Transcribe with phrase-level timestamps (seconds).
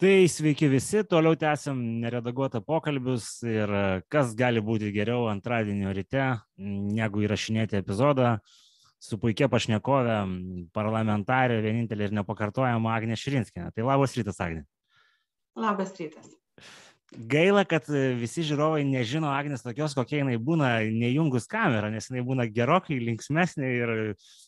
[0.00, 6.22] Tai sveiki visi, toliau tęsiam neredaguotą pokalbius ir e, kas gali būti geriau antradienio ryte,
[6.56, 8.30] negu įrašinėti epizodą
[8.96, 10.16] su puikia pašnekove,
[10.72, 13.68] parlamentarė, vienintelė ir nepakartojama Agnė Širinskinė.
[13.76, 14.64] Tai labas rytas, Agnė.
[15.60, 16.32] Labas rytas.
[17.12, 22.24] Gaila, kad e, visi žiūrovai nežino Agnės tokios, kokia jinai būna nejungus kamerą, nes jinai
[22.24, 23.96] būna gerokai linksmesnė ir,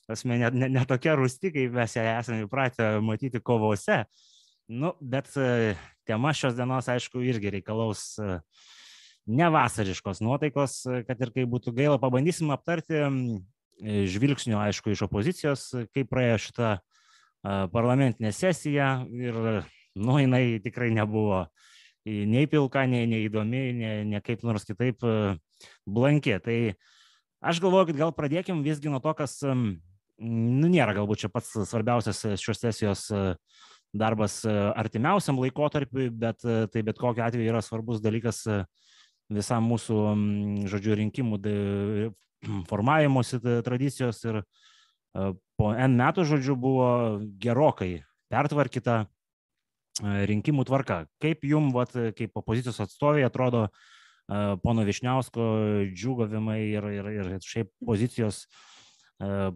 [0.09, 4.07] asme, net ne, ne tokia rūsti, kaip mes ją esame įpratę matyti kovose.
[4.73, 5.75] Nu, bet e,
[6.09, 8.39] tema šios dienos, aišku, irgi reikalaus e,
[9.29, 13.03] nevasariškos nuotaikos, e, kad ir kaip būtų gaila, pabandysim aptarti
[13.83, 16.73] žvilgsnių, aišku, iš opozicijos, kaip praėjo šitą
[17.75, 19.39] parlamentinę sesiją ir,
[19.99, 21.43] nu, jinai tikrai nebuvo
[22.07, 25.03] nei pilka, nei neįdomi, nei, nei kaip nors kitaip
[25.85, 26.39] blankė.
[26.45, 26.57] Tai
[27.43, 32.23] aš galvoju, kad gal pradėkim visgi nuo to, kas, nu, nėra galbūt čia pats svarbiausias
[32.39, 33.35] šios sesijos uh,
[33.93, 38.59] darbas e, artimiausiam laikotarpiui, bet e, tai bet kokiu atveju yra svarbus dalykas e,
[39.33, 39.97] visam mūsų,
[40.69, 41.39] žodžiu, rinkimų
[42.69, 44.43] formavimuose tradicijos ir
[45.57, 46.89] po N metų, žodžiu, buvo
[47.41, 49.07] gerokai pertvarkyta
[50.03, 50.99] rinkimų tvarka.
[51.23, 53.71] Kaip jum, vat, kaip opozicijos atstovai, atrodo
[54.27, 55.47] pono Višniausko
[55.95, 58.72] džiugavimai ir, ir, ir šiaip pozicijos uh,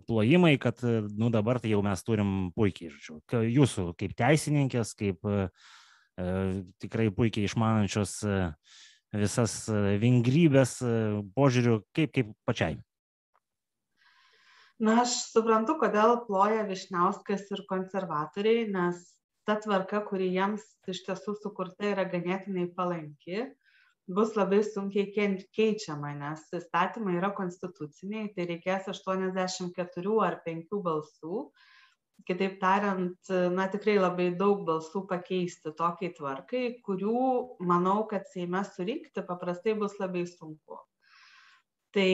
[0.06, 0.82] plojimai, kad
[1.18, 3.42] nu, dabar tai jau mes turim puikiai, žodžiu.
[3.50, 5.46] Jūsų kaip teisininkės, kaip e,
[6.82, 8.20] tikrai puikiai išmanančios
[9.16, 9.56] visas
[10.02, 10.78] vingrybės
[11.36, 12.78] požiūrių, kaip, kaip pačiai.
[14.76, 18.98] Na, aš suprantu, kodėl ploja Višniauskas ir konservatoriai, nes
[19.48, 23.46] ta tvarka, kuri jiems iš tiesų sukurta, yra ganėtinai palanki
[24.06, 25.10] bus labai sunkiai
[25.54, 31.46] keičiama, nes įstatymai yra konstituciniai, tai reikės 84 ar 5 balsų.
[32.26, 37.24] Kitaip tariant, na tikrai labai daug balsų pakeisti tokiai tvarkai, kurių,
[37.60, 40.78] manau, kad Seime surinkti paprastai bus labai sunku.
[41.96, 42.08] Tai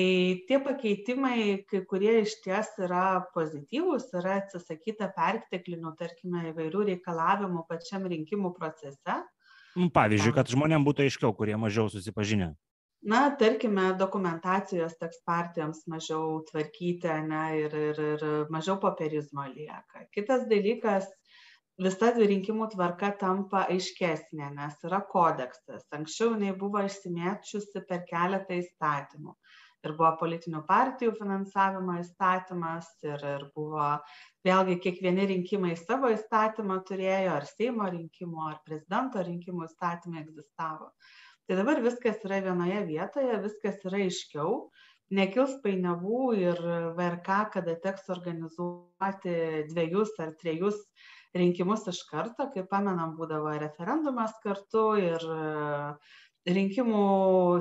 [0.48, 1.36] tie pakeitimai,
[1.70, 9.16] kai kurie iš ties yra pozityvūs, yra atsisakyta perteklinių, tarkime, įvairių reikalavimų pačiam rinkimų procese
[9.94, 12.52] pavyzdžiui, kad žmonėms būtų aiškiau, kurie mažiau susipažinę.
[13.12, 20.04] Na, tarkime, dokumentacijos teks partijoms mažiau tvarkyti ne, ir, ir, ir mažiau popierizmo lieka.
[20.14, 21.08] Kitas dalykas,
[21.82, 25.88] visa rinkimų tvarka tampa aiškesnė, nes yra kodeksas.
[25.98, 29.34] Anksčiau jinai buvo išsimėčiusi per keletą įstatymų
[29.86, 33.88] ir buvo politinių partijų finansavimo įstatymas ir, ir buvo
[34.46, 40.92] vėlgi kiekvieni rinkimai savo įstatymą turėjo, ar Seimo rinkimų, ar prezidento rinkimų įstatymai egzistavo.
[41.48, 44.52] Tai dabar viskas yra vienoje vietoje, viskas yra aiškiau,
[45.12, 46.60] nekils painiavų ir
[46.96, 49.34] VRK, kada teks organizuoti
[49.72, 50.78] dviejus ar trejus
[51.36, 55.26] rinkimus iš karto, kaip pamenam, būdavo referendumas kartu ir
[56.48, 57.02] rinkimų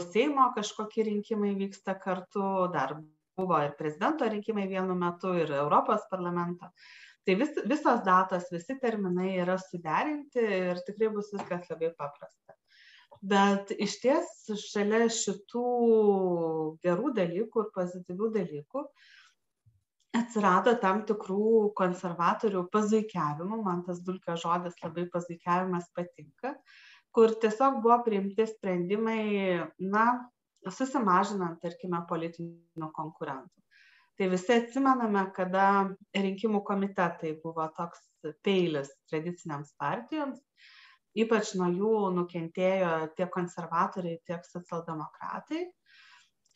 [0.09, 2.44] Seimo kažkokie rinkimai vyksta kartu,
[2.74, 2.96] dar
[3.38, 6.72] buvo ir prezidento rinkimai vienu metu, ir Europos parlamento.
[7.25, 12.58] Tai vis, visos datos, visi terminai yra suderinti ir tikrai bus viskas labai paprasta.
[13.22, 15.66] Bet iš ties šalia šitų
[16.81, 18.86] gerų dalykų ir pozityvių dalykų
[20.18, 26.56] atsirado tam tikrų konservatorių pazaikiavimų, man tas dulkio žodis labai pazaikiavimas patinka,
[27.16, 29.24] kur tiesiog buvo priimti sprendimai,
[29.94, 30.06] na,
[30.70, 33.62] susimažinant, tarkime, politinių konkurentų.
[34.20, 35.66] Tai visi atsimename, kada
[36.14, 38.04] rinkimų komitetai buvo toks
[38.46, 40.42] peilis tradiciniams partijoms,
[41.18, 45.66] ypač nuo jų nukentėjo tiek konservatoriai, tiek socialdemokratai.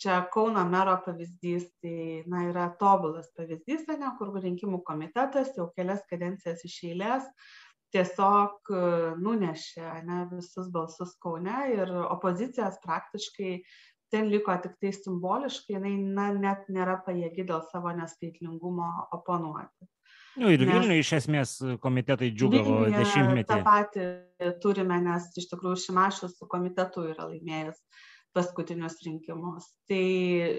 [0.03, 6.03] Čia Kauno mero pavyzdys, tai na, yra tobulas pavyzdys, ne, kur rinkimų komitetas jau kelias
[6.09, 7.29] kadencijas iš eilės
[7.93, 8.83] tiesiog e,
[9.21, 13.57] nunešė ane, visus balsus Kaune ir opozicijos praktiškai
[14.13, 19.89] ten liko tik tai simboliškai, jinai na, net nėra pajėgi dėl savo neskaitlingumo oponuoti.
[20.35, 21.53] Nu, ir Vilniuje iš esmės
[21.83, 23.47] komitetai džiugavo dešimtmetį.
[23.47, 24.07] Ta pati
[24.63, 27.79] turime, nes iš tikrųjų Šimašius su komitetu yra laimėjęs
[28.35, 29.69] paskutinius rinkimus.
[29.87, 30.01] Tai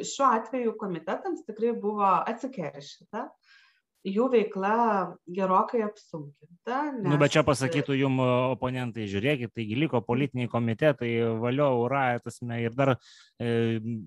[0.09, 3.27] šiuo atveju komitetams tikrai buvo atsikeršyta
[4.07, 4.77] jų veikla
[5.27, 6.79] gerokai apsunkinta.
[6.95, 7.07] Nes...
[7.07, 11.11] Nu, bet čia pasakytų jum oponentai, žiūrėkit, taigi liko politiniai komitetai,
[11.43, 13.51] valio, ura, tasme, ir dar e,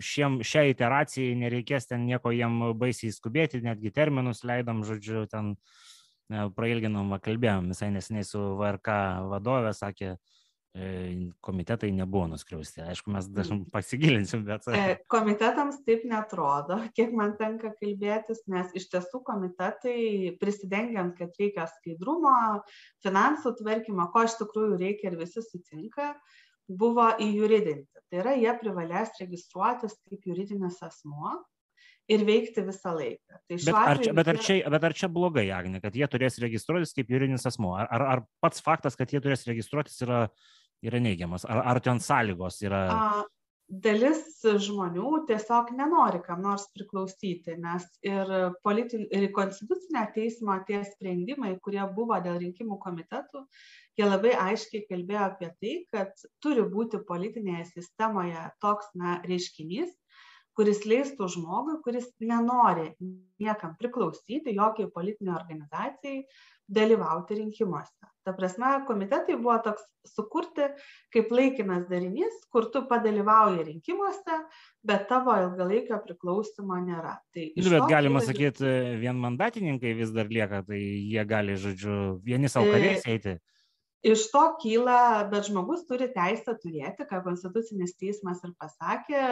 [0.04, 6.48] šiem, šiai iteracijai nereikės ten nieko jiem baisiai skubėti, netgi terminus leidom, žodžiu, ten e,
[6.56, 9.00] prailginom, kalbėjom visai nesiniai su VRK
[9.34, 10.39] vadovė, sakė, E,
[11.42, 12.84] komitetai nebuvo nuskriausti.
[12.86, 13.64] Aišku, mes mm.
[13.74, 14.68] pasigilinsim, bet.
[15.10, 22.36] Komitetams taip netrodo, kiek man tenka kalbėtis, nes iš tiesų komitetai, prisidengiant, kad reikia skaidrumo,
[23.06, 26.14] finansų tvarkymo, ko iš tikrųjų reikia ir visi sutinka,
[26.70, 28.06] buvo įjuridinti.
[28.10, 31.40] Tai yra, jie privalės registruotis kaip juridinis asmuo
[32.10, 33.42] ir veikti visą laiką.
[33.50, 36.40] Tai bet, ar čia, bet, ar čia, bet ar čia blogai, Agne, kad jie turės
[36.42, 37.76] registruotis kaip juridinis asmuo?
[37.78, 40.28] Ar, ar, ar pats faktas, kad jie turės registruotis yra
[40.86, 41.46] yra neigiamas?
[41.50, 42.86] Ar, ar ten sąlygos yra?
[42.94, 43.26] A,
[43.70, 48.32] dalis žmonių tiesiog nenori kam nors priklausyti, nes ir,
[48.66, 53.44] politin, ir konstitucinio teismo tie sprendimai, kurie buvo dėl rinkimų komitetų,
[54.00, 59.94] jie labai aiškiai kalbėjo apie tai, kad turi būti politinėje sistemoje toks na, reiškinys,
[60.60, 62.90] kuris leistų žmogui, kuris nenori
[63.40, 66.24] niekam priklausyti, jokiai politiniai organizacijai,
[66.70, 68.10] dalyvauti rinkimuose.
[68.28, 70.68] Ta prasme, komitetai buvo toks sukurti
[71.16, 74.42] kaip laikinas darinys, kur tu padalyvauji rinkimuose,
[74.86, 77.16] bet tavo ilgalaikio priklausimo nėra.
[77.34, 78.28] Tai nu, bet galima kyla...
[78.28, 81.96] sakyti, vienmandatininkai vis dar lieka, tai jie gali, žodžiu,
[82.28, 83.40] vieni savo kariais eiti.
[84.00, 89.24] Iš to kyla, bet žmogus turi teisę turėti, ką Konstitucinis teismas ir pasakė,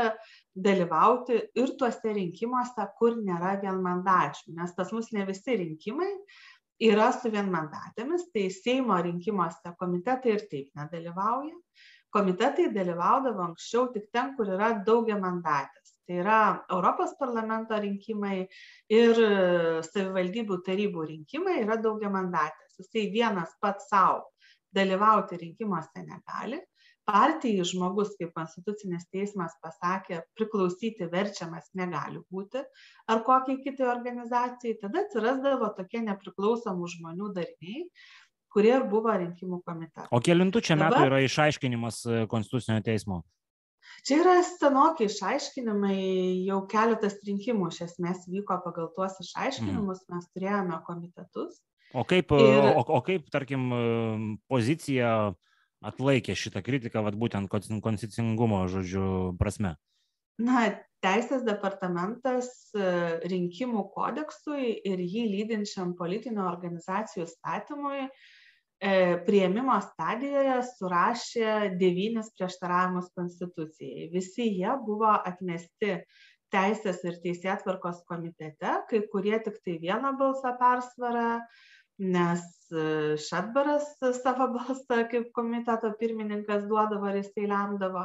[0.68, 6.12] dalyvauti ir tuose rinkimuose, kur nėra vienmandačių, nes pas mus ne visi rinkimai
[6.84, 11.56] yra su vienmandatėmis, tai Seimo rinkimuose komitetai ir taip nedalyvauja.
[12.12, 15.96] Komitetai dalyvaudavo anksčiau tik ten, kur yra daugia mandatės.
[16.08, 16.42] Tai yra
[16.72, 18.46] Europos parlamento rinkimai
[18.92, 19.20] ir
[19.88, 22.80] savivaldybių tarybų rinkimai yra daugia mandatės.
[22.80, 24.26] Jisai vienas pats savo
[24.78, 26.62] dalyvauti rinkimuose negali,
[27.08, 32.64] partijai žmogus, kaip Konstitucinis teismas pasakė, priklausyti verčiamas negali būti,
[33.08, 37.86] ar kokiai kitai organizacijai, tada atsirasdavo tokie nepriklausomų žmonių dariniai,
[38.54, 40.10] kurie ir buvo rinkimų komitetai.
[40.12, 41.12] O kėlintų čia metų Dabar...
[41.12, 43.22] yra išaiškinimas e, Konstitucinio teismo?
[44.08, 45.98] Čia yra senokiai išaiškinimai,
[46.48, 50.16] jau keletas rinkimų iš esmės vyko pagal tuos išaiškinimus, mm.
[50.16, 51.62] mes turėjome komitetus.
[51.96, 52.72] O kaip, ir...
[52.76, 53.70] o, o kaip, tarkim,
[54.52, 55.12] pozicija
[55.88, 59.08] atlaikė šitą kritiką, vat, būtent konstitucingumo, žodžiu,
[59.40, 59.78] prasme?
[60.42, 60.68] Na,
[61.06, 62.86] Teisės departamentas e,
[63.30, 68.10] rinkimų kodeksui ir jį lydinčiam politinių organizacijų statymui e,
[69.28, 74.10] prieimimo stadijoje surašė devynis prieštaravimus konstitucijai.
[74.10, 76.00] Visi jie buvo atmesti
[76.50, 81.32] Teisės ir Teisėtvarkos komitete, kai kurie tik tai vieną balsą persvarą
[81.98, 82.42] nes
[82.72, 88.04] e, Šatbaras savo balsą kaip komiteto pirmininkas duodavo ir jisai lemdavo,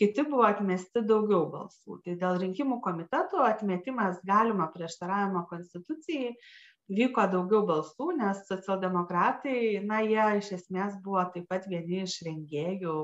[0.00, 2.00] kiti buvo atmesti daugiau balsų.
[2.04, 6.32] Tai dėl rinkimų komiteto atmetimas galima prieštaravimo konstitucijai
[6.96, 12.96] vyko daugiau balsų, nes socialdemokratai, na, jie iš esmės buvo taip pat vieni iš rengėjų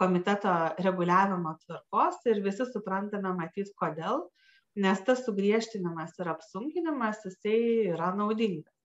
[0.00, 4.26] komiteto reguliavimo tvarkos ir visi suprantame matyti kodėl,
[4.74, 7.58] nes tas sugriežtinimas ir apsunkinimas jisai
[7.94, 8.81] yra naudingas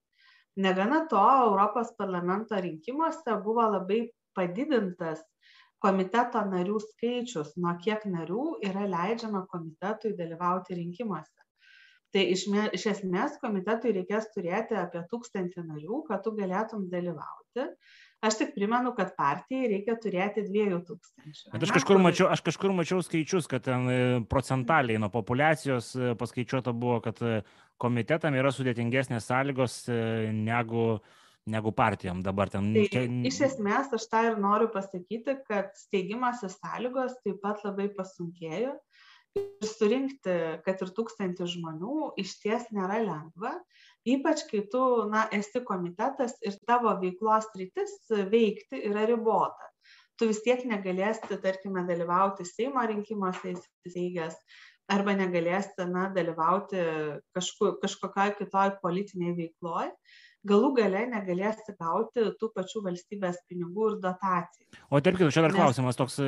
[0.66, 4.04] negana to europos parlamento rinkimuose buvo labai
[4.38, 5.24] padidintas
[5.86, 11.48] komiteto narių skaičius nuo kiek narių yra leidžiama komitetui dalyvauti rinkimuose
[12.18, 17.68] tai iš, me, iš esmės komitetui reikės turėti apie tūkstantį narių, kad tu galėtum dalyvauti.
[18.26, 21.52] Aš tik primenu, kad partijai reikia turėti dviejų tūkstančių.
[21.54, 24.00] Bet aš kažkur, mačiau, aš kažkur mačiau skaičius, kad ten e,
[24.32, 27.44] procentaliai nuo populacijos e, paskaičiuota buvo, kad e,
[27.82, 29.78] komitetam yra sudėtingesnės sąlygos
[30.34, 30.88] negu,
[31.50, 32.72] negu partijam dabar ten.
[32.76, 38.78] Tai, iš esmės, aš tą ir noriu pasakyti, kad steigimasis sąlygos taip pat labai pasunkėjo.
[39.38, 40.34] Ir surinkti,
[40.66, 43.52] kad ir tūkstantį žmonių iš ties nėra lengva
[44.08, 47.98] ypač kai tu na esi komitetas ir tavo veiklos sritis
[48.32, 49.68] veikti yra ribota
[50.18, 54.38] tu vis tiek negalėsi tarkime dalyvauti seimo rinkimuose įsisteigęs
[54.92, 56.80] arba negalėsi na dalyvauti
[57.36, 59.92] kažkur kažkokioj kitoj politinėj veikloj
[60.48, 64.68] galų gale negalėsi gauti tų pačių valstybės pinigų ir dotacijų.
[64.88, 65.60] O tarp kitų, čia dar Nes...
[65.60, 66.20] klausimas toks,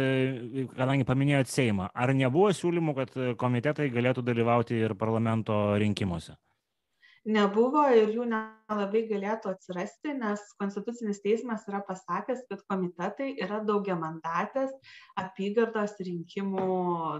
[0.75, 6.35] kadangi paminėjot Seimą, ar nebuvo siūlymų, kad komitetai galėtų dalyvauti ir parlamento rinkimuose?
[7.27, 14.71] Nebuvo ir jų nelabai galėtų atsirasti, nes Konstitucinis teismas yra pasakęs, kad komitetai yra daugiamandatės
[15.19, 16.69] apygardos rinkimų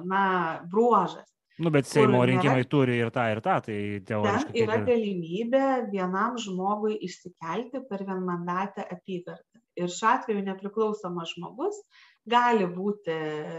[0.07, 0.23] na,
[0.71, 1.27] bruožas.
[1.59, 4.53] Nu, bet Seimo rinkimai nėra, turi ir tą, ir tą, tai teoriškai.
[4.53, 9.59] Ten yra galimybė vienam žmogui išsikelti per vienmandatę apygardą.
[9.79, 11.81] Ir šiuo atveju nepriklausomas žmogus
[12.29, 13.15] gali būti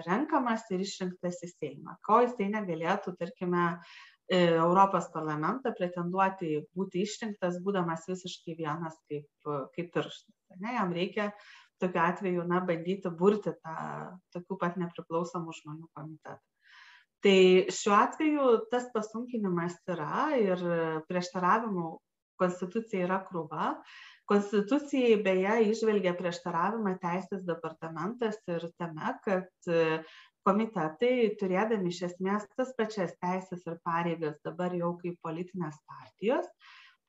[0.06, 3.66] renkamas ir išrinktas į Seimą, ko jisai negalėtų, tarkime,
[4.30, 9.26] Europos parlamentą pretenduoti būti išrinktas, būdamas visiškai vienas kaip,
[9.74, 10.36] kaip pirštas.
[10.62, 11.30] Ne, jam reikia
[11.82, 13.74] tokiu atveju, na, bandyti burti tą
[14.34, 16.38] tokių pat nepriklausomų žmonių komitetą.
[17.24, 17.40] Tai
[17.76, 20.62] šiuo atveju tas pasunkinimas yra ir
[21.08, 21.90] prieštaravimų
[22.40, 23.74] konstitucija yra krūva.
[24.30, 29.70] Konstitucijai beje išvelgia prieštaravimą teisės departamentas ir tame, kad
[30.50, 36.48] komitetai, turėdami iš esmės tas pačias teisės ir pareigas dabar jau kaip politinės partijos,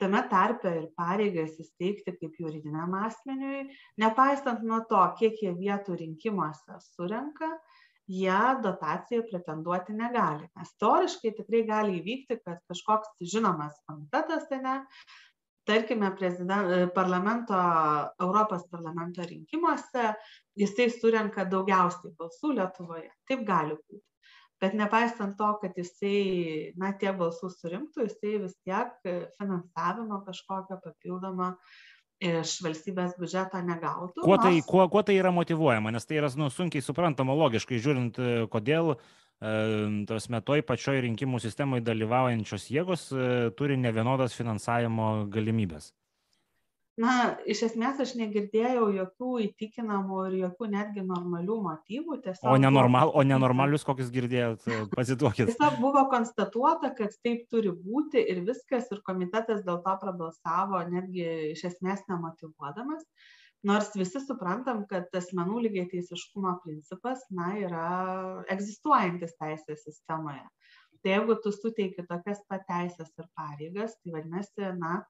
[0.02, 3.70] tame tarpe ir pareigas įsteigti kaip juridiniam asmeniui,
[4.02, 7.50] nepaisant nuo to, kiek jie vietų rinkimuose surenka,
[8.12, 10.50] jie dotacijų pretenduoti negali.
[10.58, 14.82] Nes teoriškai tikrai gali įvykti, kad kažkoks žinomas komitetas, ne,
[15.72, 16.12] tarkime,
[16.96, 17.58] parlamento,
[18.28, 20.14] Europos parlamento rinkimuose,
[20.60, 23.10] jisai surenka daugiausiai balsų Lietuvoje.
[23.28, 24.06] Taip gali būti
[24.62, 28.92] bet nepaisant to kad jisai na tiek balsų surinktų jisai vis tiek
[29.40, 31.56] finansavimo kažkokio papildomo
[32.22, 34.22] iš valstybės biudžeto negautų.
[34.22, 38.20] Kuo tai, kuo, kuo tai yra motivuojama, nes tai yra nu, sunkiai suprantama logiškai, žiūrint,
[38.54, 39.00] kodėl e,
[40.10, 43.26] tos metoj pačioj rinkimų sistemoje dalyvaujančios jėgos e,
[43.58, 45.90] turi nevienodas finansavimo galimybės
[47.02, 47.14] na
[47.50, 52.18] iš esmės aš negirdėjau jokių įtikinamų ir jokių netgi normalių motyvų.
[52.44, 55.52] O, nenormal, o nenormalius kokius girdėjot, e, pasituokit.
[55.52, 61.28] Tiesiog buvo konstatuota, kad taip turi būti ir viskas, ir komitetas dėl to prabalsavo netgi
[61.56, 63.06] iš esmės nemotivuodamas.
[63.68, 67.90] Nors visi suprantam, kad asmenų lygiai teisiškumo principas, na, yra
[68.50, 70.42] egzistuojantis teisės sistemoje.
[71.02, 75.04] Tai jeigu tu suteiki tokias pat teisės ir pareigas, tai vadinasi, na,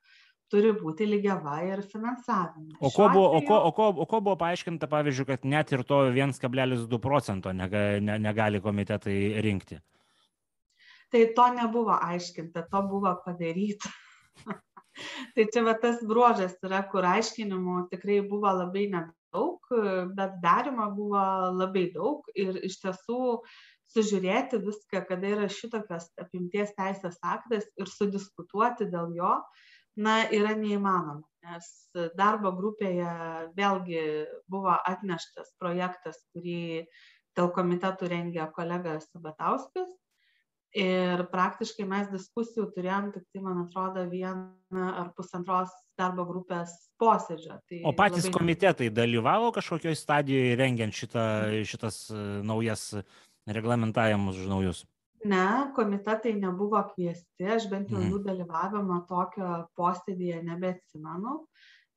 [0.51, 2.79] turi būti lygiava ir finansavimas.
[2.79, 3.39] O ko, buvo, atveju...
[3.39, 7.55] o, ko, o, ko, o ko buvo paaiškinta, pavyzdžiui, kad net ir to 1,2 procento
[7.55, 9.79] negali komitetai rinkti?
[11.11, 13.91] Tai to nebuvo aiškinta, to buvo padaryta.
[15.35, 19.71] tai čia va tas bruožas yra, kur aiškinimų tikrai buvo labai nedaug,
[20.17, 21.25] bet darimo buvo
[21.57, 22.27] labai daug.
[22.35, 23.19] Ir iš tiesų
[23.91, 29.33] sužiūrėti viską, kada yra šitokios apimties teisės aktas ir sudiskutuoti dėl jo,
[29.99, 31.25] na yra neįmanoma.
[31.41, 31.67] Nes
[32.15, 33.11] darbo grupėje
[33.57, 34.03] vėlgi
[34.51, 36.85] buvo atneštas projektas kurį
[37.37, 39.89] dėl komitetų rengė kolega sabatauskas
[40.77, 47.59] ir praktiškai mes diskusijų turėjom tik tai man atrodo vieną ar pusantros darbo grupės posėdžio.
[47.67, 48.37] Tai o patys labai...
[48.39, 51.25] komitetai dalyvavo kažkokioj stadijoje rengiant šitą,
[51.67, 52.87] šitas e, naujas
[53.51, 54.85] reglamentavimus naujus?
[55.23, 58.25] ne komitetai nebuvo kviesti aš bent jau jų mhm.
[58.25, 61.35] dalyvavimo tokio posėdyje nebeatsimenu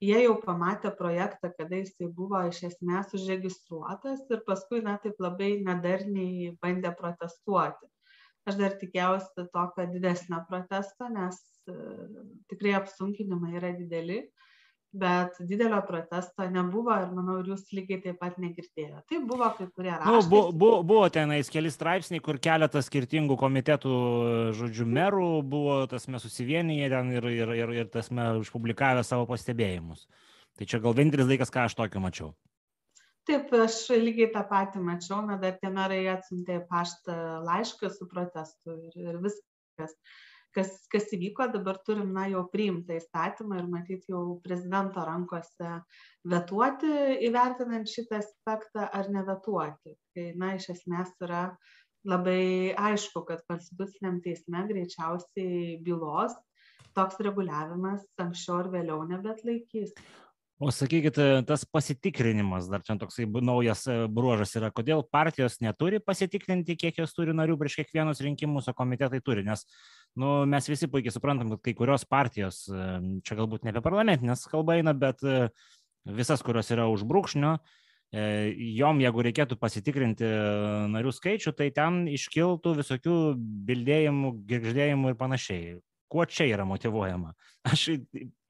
[0.05, 5.55] jie jau pamatė projektą kada jisai buvo iš esmės užregistruotas ir paskui na taip labai
[5.65, 7.89] nedarniai bandė protestuoti
[8.49, 11.77] aš dar tikėjausi tokio didesnio protesto nes e,
[12.53, 14.23] tikrai apsunkinimai yra dideli
[14.95, 19.03] bet didelio protesto nebuvo ir manau ir jūs lygiai taip pat negirdėjote.
[19.11, 20.13] Tai buvo kai kurie raštai.
[20.13, 23.97] Nu, buvo, buvo, buvo tenais keli straipsniai, kur keletas skirtingų komitetų,
[24.55, 30.07] žodžiu, merų buvo tasme susivienyje ten ir, ir, ir, ir tasme užpublikavę savo pastebėjimus.
[30.55, 32.31] Tai čia gal vienintelis laikas, ką aš tokio mačiau.
[33.25, 37.15] Taip, aš lygiai tą patį mačiau, na, dar tie merai atsiuntė paštą
[37.47, 39.95] laišką su protestu ir, ir viskas
[40.55, 45.71] kas kas įvyko dabar turim na jau priimtą įstatymą ir matyt jau prezidento rankose
[46.31, 46.93] vetuoti
[47.29, 49.97] įvertinant šitą aspektą ar nevetuoti.
[50.15, 51.45] Tai na iš esmės yra
[52.07, 56.37] labai aišku kad konstituciniam teisme greičiausiai bylos
[56.95, 59.97] toks reguliavimas anksčiau ar vėliau nebeatlaikys
[60.63, 61.17] O sakykit,
[61.49, 67.15] tas pasitikrinimas, dar čia toksai naujas e, bruožas yra, kodėl partijos neturi pasitikrinti, kiek jos
[67.17, 69.65] turi narių prieš kiekvienus rinkimus, o komitetai turi, nes
[70.15, 72.85] nu, mes visi puikiai suprantam, kad kai kurios partijos, e,
[73.27, 75.49] čia galbūt ne apie parlamentinės kalba eina, bet e,
[76.07, 77.57] visas, kurios yra už brūkšnio,
[78.15, 80.29] jom, jeigu reikėtų pasitikrinti
[80.93, 83.17] narių skaičių, tai ten iškiltų visokių
[83.67, 85.75] bildėjimų, girgždėjimų ir panašiai
[86.11, 87.35] kuo čia yra motivuojama?
[87.65, 87.87] Aš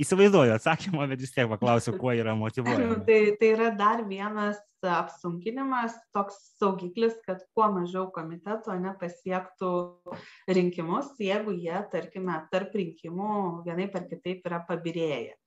[0.03, 3.01] įsivaizduoju atsakymą, bet vis tiek paklausiu, kuo yra motivuojama.
[3.07, 9.71] tai, tai yra dar vienas apsunkinimas, toks saugiklis, kad kuo mažiau komiteto nepasiektų
[10.59, 15.39] rinkimus, jeigu jie, tarkime, tarp rinkimų vienai per kitaip yra pabirėję.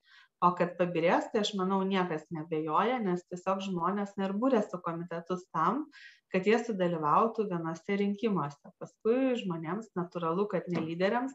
[0.45, 5.87] O kad pabirės, tai aš manau, niekas nebejoja, nes tiesiog žmonės nerbūrė su komitetus tam,
[6.33, 8.73] kad jie sudalyvautų vienose rinkimuose.
[8.77, 11.33] Paskui žmonėms natūralu, kad ne lyderiams,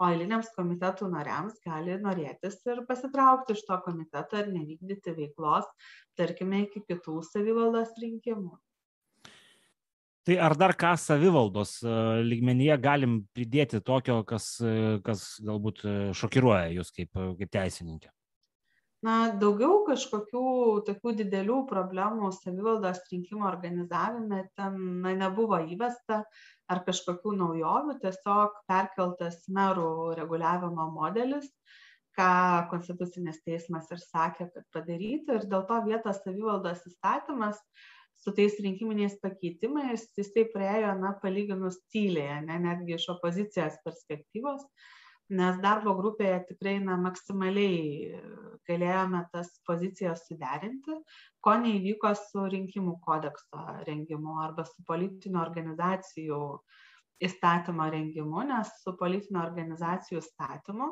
[0.00, 5.68] o eiliniams komitetų nariams gali norėtis ir pasitraukti iš to komiteto ir nevykdyti veiklos,
[6.18, 8.56] tarkime, iki kitų savivaldos rinkimų.
[10.24, 15.96] Tai ar dar ką savivaldos e, lygmenyje galim pridėti tokio, kas, e, kas galbūt e,
[16.16, 18.08] šokiruoja jūs kaip, kaip teisininkė?
[19.04, 20.42] Na daugiau kažkokių
[20.88, 26.22] tokių didelių problemų savivaldos rinkimų organizavime ten na nebuvo įvesta
[26.72, 31.50] ar kažkokių naujovių tiesiog perkeltas merų reguliavimo modelis
[32.18, 32.30] ką
[32.70, 35.34] konstitucinis teismas ir sakė kad padaryti.
[35.34, 37.60] Ir dėl to vietos savivaldos įstatymas
[38.24, 44.62] su tais rinkiminiais pakeitimais jisai praėjo na palyginus tyliai ane netgi iš opozicijos perspektyvos
[45.38, 48.20] nes darbo grupėje tikrai na maksimaliai
[48.68, 50.96] galėjome tas pozicijas suderinti.
[51.44, 56.40] Ko neįvyko su rinkimų kodekso rengimu arba su politinių organizacijų
[57.24, 60.88] įstatymo rengimu nes su politinių organizacijų įstatymu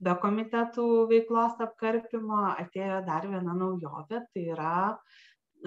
[0.00, 4.74] be komitetų veiklos apkarpymo atėjo dar viena naujovė tai yra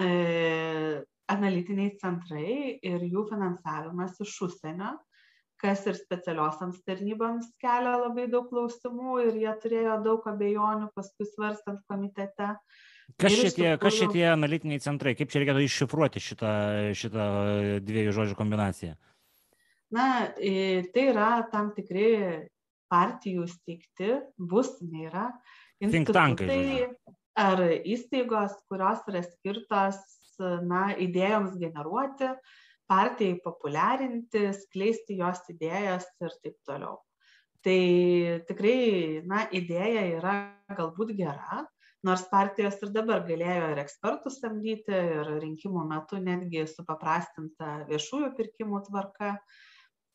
[0.02, 0.10] e,
[1.34, 4.96] analitiniai centrai ir jų finansavimas iš užsienio
[5.64, 11.80] kas ir specialiosioms tarnyboms kelia labai daug klausimų ir jie turėjo daug abejonių paskui svarstant
[11.88, 12.50] komitete.
[13.20, 15.14] Kas čia, tie, kas čia tie analitiniai centrai?
[15.20, 16.54] Kaip čia reikėtų iššifruoti šitą,
[17.00, 17.26] šitą
[17.84, 18.96] dviejų žodžių kombinaciją?
[19.94, 22.08] Na, tai yra tam tikri
[22.94, 25.30] partijų steigti, bus, nėra,
[25.84, 26.90] institutai
[27.40, 30.00] ar įstaigos, kurios yra skirtos
[30.66, 32.32] na, idėjoms generuoti,
[32.90, 37.00] partijai populiarinti, skleisti jos idėjas ir taip toliau.
[37.64, 37.80] Tai
[38.50, 40.34] tikrai, na, idėja yra
[40.76, 41.62] galbūt gera,
[42.04, 48.84] nors partijos ir dabar galėjo ir ekspertų samdyti, ir rinkimų metu netgi supaprastinta viešųjų pirkimų
[48.90, 49.38] tvarka.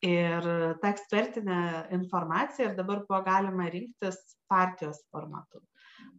[0.05, 0.45] Ir
[0.79, 5.59] ta ekspertinė informacija ir dabar buvo galima rinktis partijos formatu.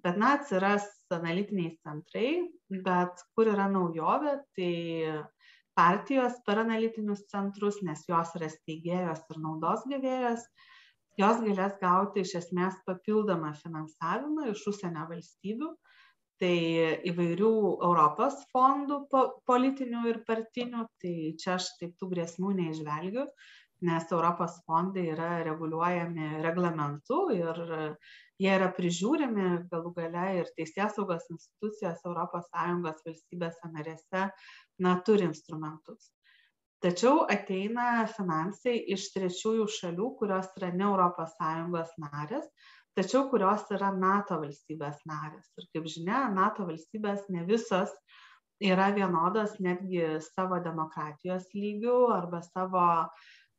[0.05, 2.29] Bet, na, atsiras analitiniai centrai,
[2.85, 4.75] bet kur yra naujovė, tai
[5.81, 10.45] partijos per analitinius centrus, nes jos yra steigėjos ir naudos gavėjos,
[11.21, 15.71] jos galės gauti iš esmės papildomą finansavimą iš užsienio valstybių,
[16.41, 16.57] tai
[17.11, 17.55] įvairių
[17.87, 19.01] Europos fondų
[19.49, 23.27] politinių ir partinių, tai čia aš taip tų grėsmų neižvelgiu,
[23.89, 27.61] nes Europos fondai yra reguliuojami reglamentu ir
[28.41, 34.25] jie yra prižiūrimi galų gale ir teisėsaugos institucijos ES valstybėse narėse
[34.81, 36.11] na, turi instrumentus.
[36.81, 42.47] Tačiau ateina finansai iš trečiųjų šalių, kurios yra ne ES narės,
[42.97, 45.53] tačiau kurios yra NATO valstybės narės.
[45.61, 47.93] Ir kaip žinia, NATO valstybės ne visos
[48.61, 52.87] yra vienodos netgi savo demokratijos lygių arba savo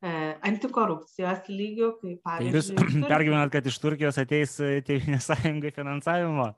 [0.02, 2.86] antikorupcijos lygių, kaip tai pavyzdžiui.
[2.98, 6.52] Jūs pergyvenat, kad iš Turkijos ateis Tėvynės sąjungai finansavimo?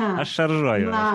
[0.00, 0.92] Aš šaržuoju.
[0.92, 1.08] Na,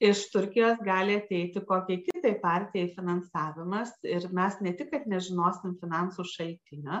[0.00, 6.26] iš turkijos gali ateiti kokiai kitai partijai finansavimas ir mes ne tik kad nežinosim finansų
[6.32, 7.00] šaltinio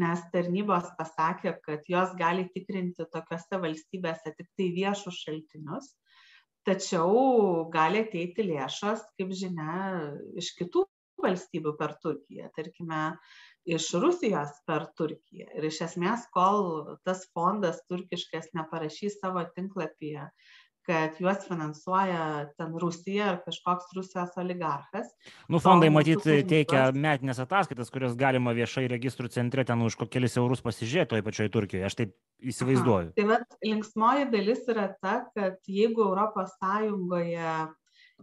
[0.00, 5.90] nes tarnybos pasakė kad jos gali tikrinti tokiose valstybėse tiktai viešus šaltinius
[6.68, 9.74] tačiau gali ateiti lėšos kaip žinia
[10.38, 10.86] iš kitų
[11.24, 13.02] valstybių per turkiją tarkime
[13.68, 20.30] iš rusijos per turkiją ir iš esmės kol tas fondas turkiškas neparašys savo tinklapyje
[20.90, 25.12] kad juos finansuoja ten Rusija ar kažkoks Rusijos oligarchas.
[25.48, 30.64] Nu, fondai matyt teikia metinės ataskaitas, kurias galima viešai registrų centre ten už kokius eurus
[30.64, 31.86] pasižiūrėti toje pačioje Turkijoje.
[31.86, 33.12] Aš taip įsivaizduoju.
[33.12, 33.16] Aha.
[33.18, 36.56] Tai vad, linksmoji dalis yra ta, kad jeigu ES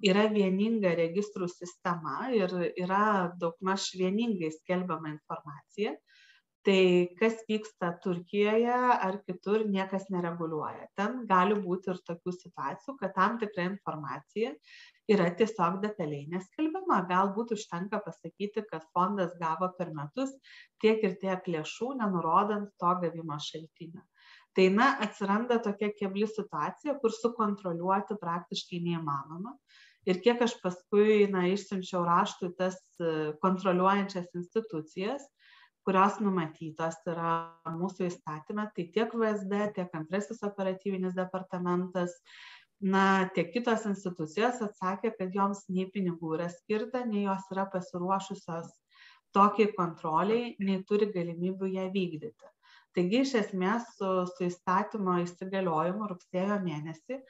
[0.06, 5.96] yra vieninga registrų sistema ir yra daugmaž vieningai skelbiama informacija,
[6.68, 10.90] tai kas vyksta turkijoje ar kitur niekas nereguliuoja.
[11.00, 14.52] Ten gali būti ir tokių situacijų kad tam tikra informacija
[15.08, 17.00] yra tiesiog detaliai neskelbiama.
[17.08, 20.36] Galbūt užtenka pasakyti kad fondas gavo per metus
[20.84, 24.04] tiek ir tiek lėšų nenurodant to gavimo šaltinio.
[24.58, 29.56] Tai na atsiranda tokia kebli situacija kur sukontroliuoti praktiškai neįmanoma
[30.08, 32.80] ir kiek aš paskui na išsiunčiau raštų tas
[33.44, 35.28] kontroliuojančias institucijas
[35.88, 37.34] kurios numatytos yra
[37.80, 42.12] mūsų įstatyme, tai tiek VSD, tiek antrasis operatyvinis departamentas,
[42.84, 48.68] na, tiek kitos institucijos atsakė, kad joms nei pinigų yra skirta, nei jos yra pasiruošusios
[49.36, 52.52] tokiai kontroliai, nei turi galimybių ją vykdyti.
[52.98, 57.22] Taigi, iš esmės, su, su įstatymo įsigaliojimu rugsėjo mėnesį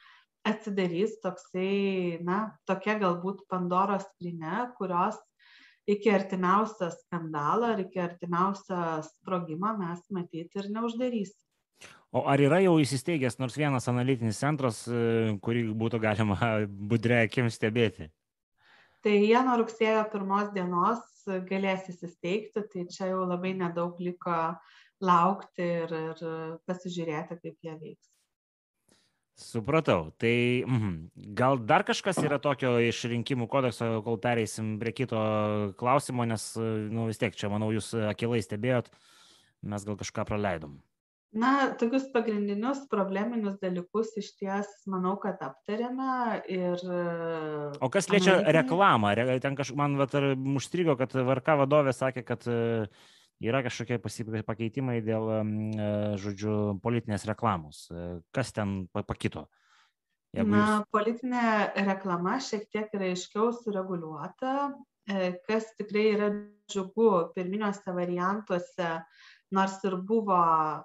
[0.48, 5.20] atsidarys toksai, na, tokia galbūt Pandoros skrinė, kurios
[5.88, 11.44] iki artimiausio skandalo ar iki artimiausio sprogimo mes matyt ir neuždarysim.
[12.16, 16.38] O ar yra jau įsisteigęs nors vienas analitinis centras, e, kurį būtų galima
[16.92, 18.10] budrė akim stebėti?
[19.04, 21.04] Tai jie nuo rugsėjo pirmos dienos
[21.48, 24.38] galės įsisteigti, tai čia jau labai nedaug liko
[25.04, 26.24] laukti ir, ir
[26.68, 28.17] pasižiūrėti, kaip jie veiks.
[29.38, 30.10] Supratau.
[30.18, 30.34] Tai
[30.66, 30.94] mm,
[31.38, 35.20] gal dar kažkas yra tokio iš rinkimų kodekso, kol pereisim prie kito
[35.78, 38.90] klausimo, nes nu, vis tiek čia, manau, jūs akilai stebėjot,
[39.70, 40.80] mes gal kažką praleidom.
[41.38, 46.82] Na, tokius pagrindinius probleminius dalykus iš ties, manau, kad aptarėme ir...
[47.78, 48.56] O kas liečia analitinį...
[48.58, 49.14] reklamą?
[49.44, 50.18] Ten kažkaip man vat,
[50.58, 52.90] užstrigo, kad VRK vadovė sakė, kad uh,
[53.44, 54.00] yra kažkokie
[54.46, 55.88] pakeitimai dėl, e,
[56.22, 57.86] žodžiu, politinės reklamos.
[57.92, 59.48] E, kas ten pakito?
[60.36, 60.90] Jeigu Na, jūs...
[60.94, 61.48] politinė
[61.88, 64.54] reklama šiek tiek yra aiškiau sureguliuota,
[65.10, 66.32] e, kas tikrai yra
[66.70, 68.90] džiugu pirminiuose variantuose,
[69.56, 70.42] nors ir buvo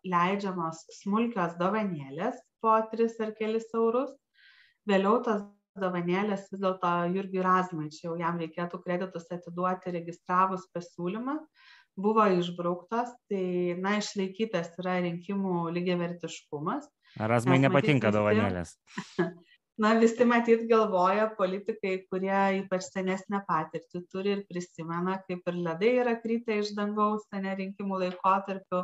[0.06, 4.12] leidžiamos smulkios dovanėlės po 3 ar kelis eurus,
[4.86, 5.42] vėliau tos
[5.78, 11.38] dovanėlės vis dėlto Jurgiui Razmaičiau, jam reikėtų kreditus atiduoti registravus pasiūlymą,
[11.98, 13.44] buvo išbrauktos, tai,
[13.80, 16.88] na, išlaikytas yra rinkimų lygiavertiškumas.
[17.20, 18.76] Ar asmai nepatinka visi, dovanėlės?
[19.82, 25.94] Na, visi matyt galvoja politikai, kurie ypač senesnę patirtį turi ir prisimena, kaip ir ledai
[26.02, 28.82] yra krytę iš dangaus, ne rinkimų laikotarpiu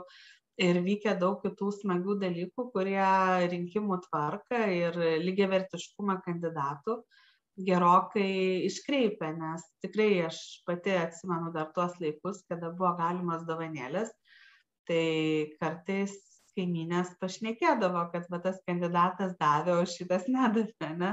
[0.64, 3.04] ir vykę daug kitų smagių dalykų, kurie
[3.52, 6.98] rinkimų tvarką ir lygiavertiškumą kandidatų
[7.66, 14.12] gerokai iškreipia, nes tikrai aš pati atsimenu dar tuos laikus, kada buvo galimas dovanėlės,
[14.88, 16.16] tai kartais
[16.58, 20.88] kaimynės pašnekėdavo, kad va, tas kandidatas davė, o šitas nedavė.
[20.98, 21.12] Ne?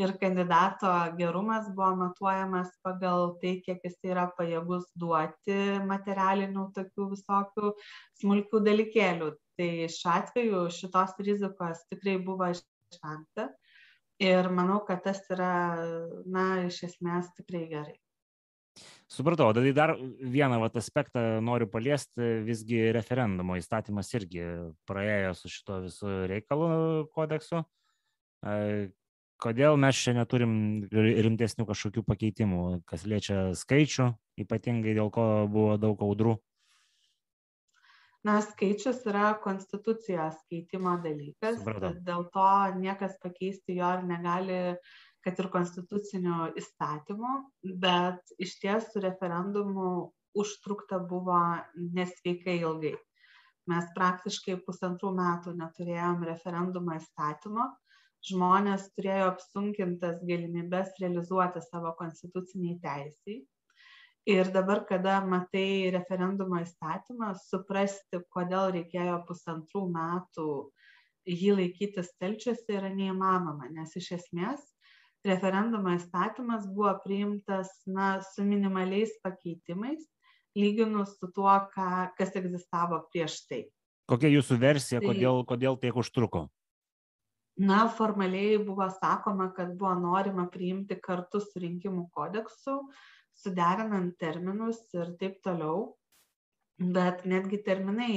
[0.00, 7.72] Ir kandidato gerumas buvo matuojamas pagal tai, kiek jis yra pajėgus duoti materialinių tokių visokių
[8.20, 9.32] smulkių dalykėlių.
[9.56, 13.48] Tai šiuo atveju šitos rizikos tikrai buvo išvengta
[14.22, 15.52] ir manau, kad tas yra,
[16.24, 17.98] na, iš esmės tikrai gerai.
[19.12, 24.46] Supratau, tai dar vieną vat, aspektą noriu paliesti, visgi referendumo įstatymas irgi
[24.88, 26.70] praėjo su šito visų reikalų
[27.12, 27.60] kodeksu.
[29.42, 30.54] Kodėl mes čia neturim
[30.94, 34.08] rimtesnių kažkokių pakeitimų, kas liečia skaičių,
[34.46, 36.38] ypatingai dėl ko buvo daug audrų?
[38.26, 41.62] Na skaičius yra konstitucijos keitimo dalykas
[42.08, 44.58] dėl to niekas pakeisti jo ir negali
[45.26, 47.32] kad ir konstituciniu įstatymu
[47.84, 49.88] bet išties su referendumu
[50.42, 51.38] užtrukta buvo
[51.98, 52.94] nesveikai ilgai.
[53.70, 57.68] Mes praktiškai pusantrų metų neturėjom referendumo įstatymo.
[58.26, 63.40] Žmonės turėjo apsunkintas galimybes realizuoti savo konstitucinei teisei
[64.26, 70.48] ir dabar kada matai referendumo įstatymą suprasti kodėl reikėjo pusantrų metų
[71.26, 74.62] jį laikyti stalčiuose yra neįmanoma nes iš esmės
[75.26, 80.06] referendumo įstatymas buvo priimtas na su minimaliais pakeitimais
[80.58, 83.62] lyginus su tuo ką kas egzistavo prieš tai.
[84.10, 86.48] Kokia jūsų versija tai, kodėl kodėl tiek užtruko?
[87.62, 92.80] Na formaliai buvo sakoma kad buvo norima priimti kartu su rinkimų kodeksu
[93.38, 95.92] suderinant terminus ir taip toliau.
[96.82, 98.14] Bet netgi terminai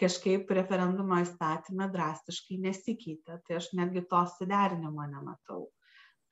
[0.00, 3.40] kažkaip referendumo įstatymė drastiškai nesikeitė.
[3.46, 5.68] Tai aš netgi to suderinimo nematau.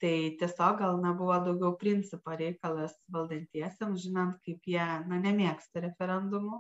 [0.03, 6.59] Tai tiesiog gal nebuvo daugiau principo reikalas valdantiesiams, žinant, kaip jie na, nemėgsta referendumų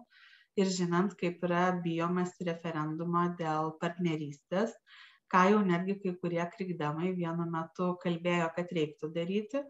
[0.60, 4.72] ir žinant, kaip yra bijomas referendumo dėl partnerystės,
[5.32, 9.64] ką jau netgi kai kurie krikdamai vienu metu kalbėjo, kad reiktų daryti,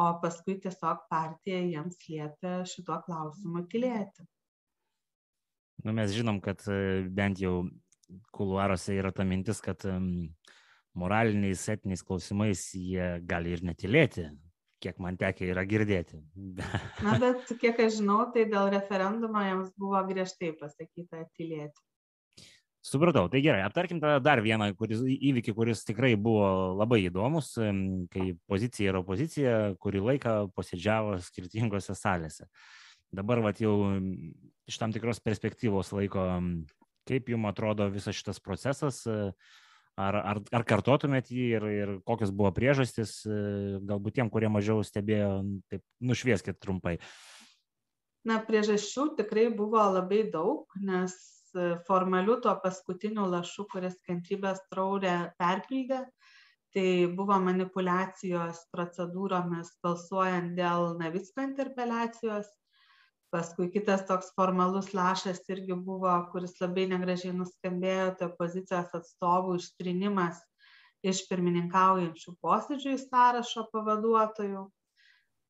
[0.00, 4.26] o paskui tiesiog partija jiems liepia šituo klausimu tylėti.
[5.84, 7.62] Nu, mes žinom, kad e, bent jau
[8.36, 9.84] kuluaruose yra ta mintis, kad
[10.98, 14.26] moraliniais, etiniais klausimais jie gali ir netilėti,
[14.82, 16.20] kiek man tekia yra girdėti.
[17.04, 21.86] Na, bet kiek aš žinau, tai dėl referendumo jiems buvo griežtai pasakyta tylėti.
[22.80, 27.52] Supratau, tai gerai, aptarkim tada dar vieną kuris, įvykį, kuris tikrai buvo labai įdomus,
[28.08, 32.46] kai pozicija ir opozicija kurį laiką posėdžiavo skirtingose salėse.
[33.12, 33.74] Dabar vat, jau
[34.70, 36.24] iš tam tikros perspektyvos laiko,
[37.10, 39.02] kaip jums atrodo visas šitas procesas,
[40.00, 43.18] ar, ar, ar kartotumėt jį ir, ir kokios buvo priežastis,
[43.90, 45.34] galbūt tiem, kurie mažiau stebėjo,
[45.68, 46.96] taip nušvieskit trumpai.
[48.24, 51.18] Na, priežasčių tikrai buvo labai daug, nes
[51.86, 56.04] formaliu tuo paskutiniu lašu, kuris kantrybės traurę perpildė.
[56.70, 62.46] Tai buvo manipulacijos procedūromis balsuojant dėl Navicko interpeliacijos.
[63.34, 70.38] Paskui kitas toks formalus lašas irgi buvo, kuris labai negražiai nuskambėjo, tai opozicijos atstovų ištrinimas
[71.06, 74.64] iš pirmininkaujančių posėdžių į sąrašo pavaduotojų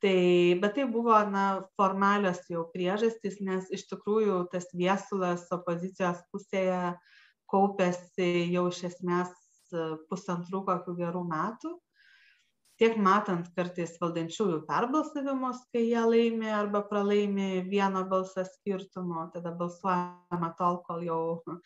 [0.01, 1.45] tai bet tai buvo na
[1.77, 6.81] formalios jau priežastys nes iš tikrųjų tas viesulas opozicijos pusėje
[7.51, 9.37] kaupėsi jau iš esmės
[10.11, 11.77] pusantrų kokių gerų metų.
[12.81, 20.49] Tiek matant kartais valdančiųjų perbalsavimus, kai jie laimi arba pralaimi vieno balsą skirtumo, tada balsuojama
[20.57, 21.59] tol, kol jau e,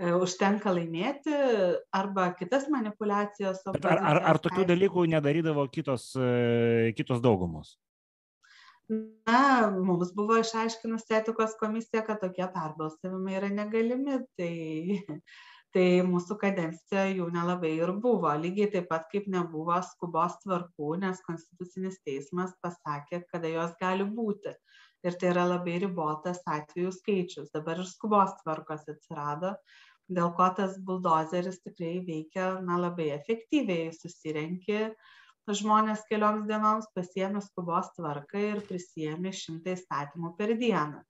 [0.00, 1.34] užtenka laimėti,
[1.92, 3.60] arba kitas manipulacijos.
[3.74, 7.76] Bet ar, ar, ar tokių dalykų nedarydavo kitos, e, kitos daugumos?
[8.90, 14.50] Na, mums buvo išaiškinusi etikos komisija, kad tokie perbalsavimai yra negalimi, tai
[15.74, 21.20] tai mūsų kadencijoj jų nelabai ir buvo lygiai taip pat kaip nebuvo skubos tvarkų nes
[21.26, 24.54] konstitucinis teismas pasakė kada jos gali būti
[25.06, 29.54] ir tai yra labai ribotas atvejų skaičius dabar ir skubos tvarkos atsirado
[30.10, 33.90] dėl ko tas buldozeris tikrai veikia na labai efektyviai.
[33.96, 34.90] Susirenki
[35.50, 41.02] žmonės kelioms dienoms pasiemi skubos tvarką ir prisiemi šimtą įstatymų per dieną.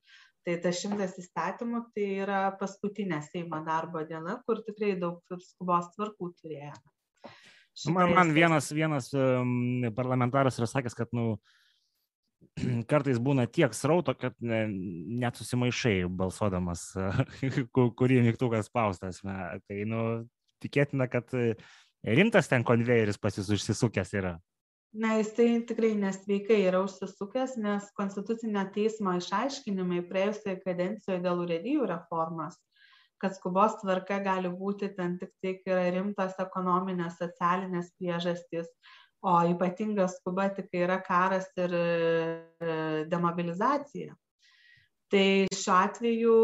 [0.46, 6.30] Tai tas šimtas įstatymų tai yra paskutinė seimo darbo diena kur tikrai daug skubos tvarkų
[6.40, 6.94] turėjome.
[7.94, 9.08] Man, man vienas, vienas
[9.96, 11.36] parlamentaras yra sakęs, kad nu,
[12.90, 14.64] kartais būna tiek srauto, kad ne,
[15.22, 16.90] net susimaišai balsuodamas,
[17.74, 19.22] kurį mygtukas spaustas.
[19.26, 20.04] Na, tai nu,
[20.64, 21.32] tikėtina, kad
[22.04, 24.38] rimtas ten konvejeris pas jūs užsisukęs yra
[24.92, 32.58] na jisai tikrai nesveikai yra užsisukęs nes konstitucinio teismo išaiškinimai praėjusioje kadencijoje dėl urėdijų reformos
[33.22, 38.72] kad skubos tvarka gali būti ten tik tai kai yra rimtos ekonominės socialinės priežastys
[39.22, 41.84] o ypatinga skuba tik yra karas ir e,
[43.12, 44.16] demobilizacija.
[45.10, 46.34] Tai šiuo atveju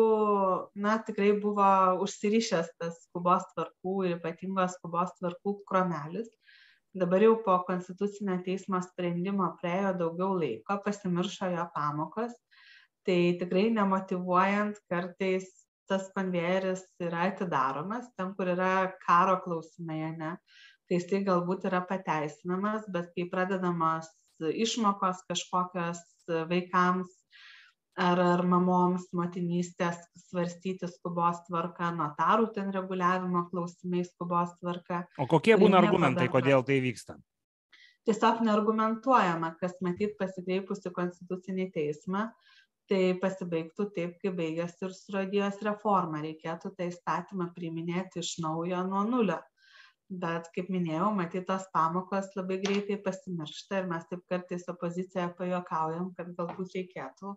[0.82, 1.68] na tikrai buvo
[2.02, 6.32] užsirišęs tas skubos tvarkų ir ypatingos skubos tvarkų kromelis
[6.96, 12.34] dabar jau po konstitucinio teismo sprendimo praėjo daugiau laiko pasimiršo jo pamokos.
[13.06, 15.46] Tai tikrai nemotyvuojant kartais
[15.86, 18.70] tas konvejeris yra atidaromas ten kur yra
[19.04, 20.32] karo klausimai ane
[20.86, 24.08] tai jisai galbūt yra pateisinamas bet kai pradedamos
[24.40, 26.02] išmokos kažkokios
[26.50, 27.12] vaikams
[27.96, 35.56] ar ar mamoms motinystės svarstyti skubos tvarka notarų ten reguliavimo klausimai skubos tvarka o kokie
[35.56, 37.16] būna argumentai kodėl tai vyksta?
[38.06, 42.28] Tiesiog neargumentuojama kas matyt pasikreipus į konstitucinį teismą
[42.90, 46.20] tai pasibaigtų taip kaip baigėsi ir su urėdijos reforma.
[46.22, 49.40] Reikėtų tą įstatymą priiminėti iš naujo nuo nulio
[50.10, 56.12] bet kaip minėjau matyt tos pamokos labai greitai pasimiršta ir mes taip kartais opozicijoje pajuokaujam
[56.18, 57.32] kad galbūt reikėtų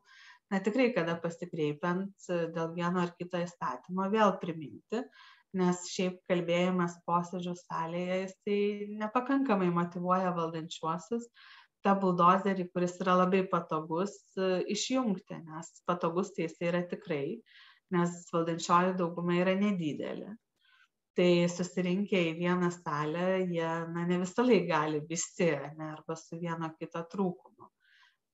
[0.54, 5.02] na tikrai kada pasikreipiant dėl vieno ar kito įstatymo vėl priminti
[5.58, 8.60] nes šiaip kalbėjimas posėdžių salėje jisai
[9.02, 11.26] nepakankamai motyvuoja valdančiuosius
[11.86, 14.14] tą buldozerį kuris yra labai patogus
[14.78, 17.24] išjungti nes patogus tai jisai yra tikrai
[17.98, 20.36] nes valdančioji dauguma yra nedidelė
[21.20, 26.72] tai susirinkę į vieną salę jie na ne visąlaik gali visi ane arba su vieno
[26.80, 27.68] kito trūkumu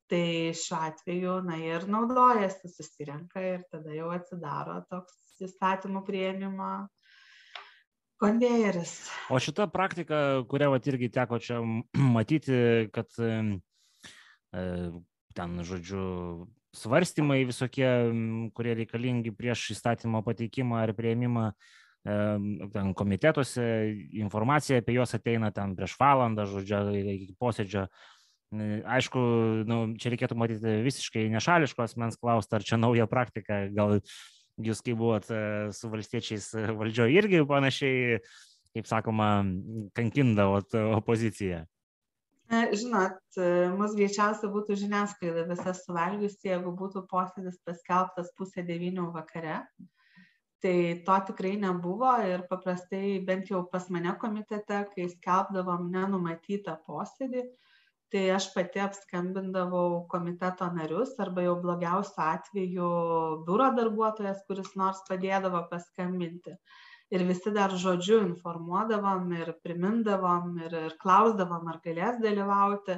[0.09, 6.71] tai šiuo atveju na jie ir naudojasi susirenka ir tada jau atsidaro toks įstatymų priėmimo
[8.21, 8.93] konvejeris.
[9.33, 10.19] O šita praktika,
[10.49, 11.59] kurią vat irgi teko čia
[12.15, 12.59] matyti,
[12.95, 13.31] kad e,
[15.35, 16.05] ten, žodžiu,
[16.75, 17.89] svarstymai visokie,
[18.55, 21.49] kurie reikalingi prieš įstatymo pateikimą ar prieimimą,
[22.05, 23.63] ten komitetuose,
[24.21, 27.87] informacija apie juos ateina ten prieš valandą, žodžiu, iki posėdžio
[28.53, 29.19] Aišku,
[29.67, 33.97] nu, čia reikėtų matyti visiškai nešališko asmens klausti, ar čia nauja praktika, gal
[34.61, 35.39] jūs, kai buvot e,
[35.75, 38.19] su valstiečiais e, valdžioje, irgi panašiai,
[38.75, 39.29] kaip sakoma,
[39.97, 41.65] kankindavot opoziciją.
[42.53, 49.63] Žinot, e, mus greičiausiai būtų žiniasklaida visas suvalgiusi, jeigu būtų posėdis paskelbtas pusę devynių vakare.
[50.65, 57.43] Tai to tikrai nebuvo ir paprastai bent jau pas mane komitete, kai skelbdavom nenumatytą posėdį,
[58.09, 62.89] tai aš pati apskambindavau komiteto narius arba jau blogiausiu atveju
[63.45, 66.57] biuro darbuotojas kuris nors padėdavo paskambinti
[67.13, 72.97] ir visi dar žodžiu informuodavom ir primindavom ir, ir klausdavom, ar galės dalyvauti.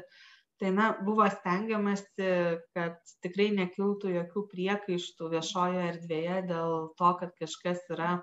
[0.57, 2.29] Tai na, buvo stengiamasi,
[2.73, 8.15] kad tikrai nekiltų jokių priekaištų viešojo erdvėje dėl to, kad kažkas yra,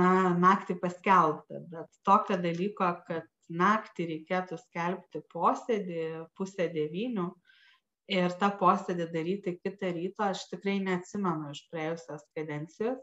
[0.00, 1.62] na, naktį paskelbta.
[1.72, 6.04] Bet tokio dalyko, kad naktį reikėtų skelbti posėdį
[6.36, 7.30] pusę devynių
[8.12, 13.00] ir tą posėdį daryti kitą rytą, aš tikrai neatsimenu iš praėjusios kadencijos.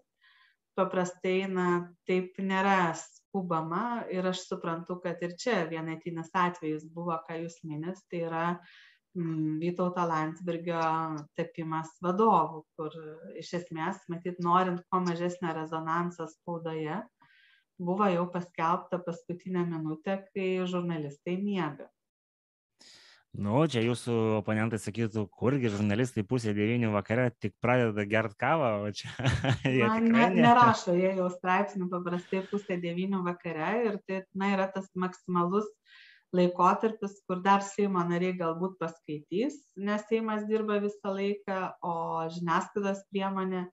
[0.75, 1.67] Paprastai, na,
[2.07, 8.01] taip nėra skubama ir aš suprantu, kad ir čia vienetinis atvejis buvo, ką jūs minės,
[8.11, 8.43] tai yra
[9.15, 10.83] mm, Vytauto Landsbergio
[11.39, 12.95] tapimas vadovu, kur
[13.39, 16.99] iš esmės, matyt, norint kuo mažesnio rezonanso spaudoje,
[17.79, 21.87] buvo jau paskelbta paskutinę minutę, kai žurnalistai miega.
[23.35, 28.91] Nu, čia jūsų oponentai sakytų, kurgi žurnalistai pusė devynių vakare tik pradeda gert kavą, o
[28.95, 29.11] čia
[29.65, 34.87] na, ne, nerašo, jie jau straipsnių paprastai pusė devynių vakare ir tai na, yra tas
[34.95, 35.67] maksimalus
[36.35, 41.95] laikotarpis, kur dar Seimo nariai galbūt paskaitys, nes Seimas dirba visą laiką, o
[42.35, 43.65] žiniasklaidos priemonė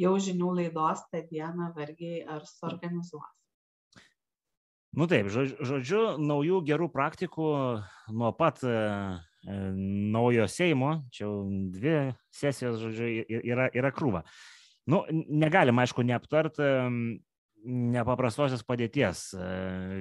[0.00, 3.39] jau žinių laidos tą dieną vargiai ar suorganizuos.
[4.98, 7.50] Nu taip, žodžiu, naujų gerų praktikų
[8.10, 9.58] nuo pat e, e,
[10.10, 11.28] naujo Seimo, čia
[11.76, 11.96] dvi
[12.34, 14.24] sesijos, žodžiu, yra, yra krūva.
[14.90, 16.58] Nu, negalim, aišku, neaptart
[17.64, 19.46] nepaprastosios padėties e,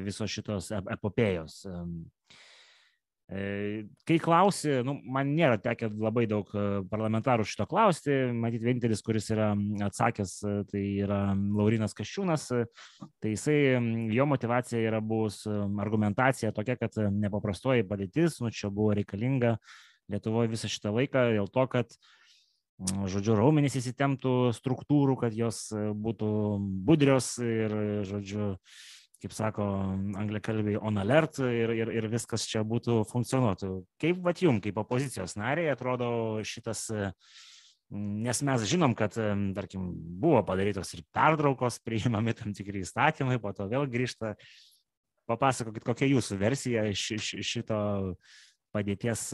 [0.06, 1.62] visos šitos epopėjos.
[3.30, 6.50] Kai klausi, nu, man nėra tekę labai daug
[6.90, 9.52] parlamentarų šito klausti, matyt, vienintelis, kuris yra
[9.86, 10.34] atsakęs,
[10.72, 12.48] tai yra Laurinas Kaščiūnas,
[13.22, 13.60] tai jisai,
[14.16, 19.60] jo motivacija yra bus argumentacija tokia, kad nepaprastoji padėtis, nu, čia buvo reikalinga
[20.10, 21.94] Lietuvoje visą šitą laiką dėl to, kad
[22.82, 26.30] žodžiu, raumenys įsitemtų struktūrų, kad jos būtų
[26.88, 27.76] budrios ir,
[28.10, 28.56] žodžiu,
[29.20, 29.66] kaip sako
[30.20, 33.72] anglikalbiai, on alert ir, ir, ir viskas čia būtų funkcionuotų.
[34.02, 36.10] Kaip vat jum, kaip opozicijos nariai, atrodo
[36.48, 36.86] šitas,
[37.92, 39.18] nes mes žinom, kad,
[39.58, 39.90] tarkim,
[40.24, 44.36] buvo padarytos ir pertraukos, priimami tam tikri įstatymai, po to vėl grįžta.
[45.30, 47.80] Papasakokit, kokia jūsų versija šito
[48.74, 49.28] padėties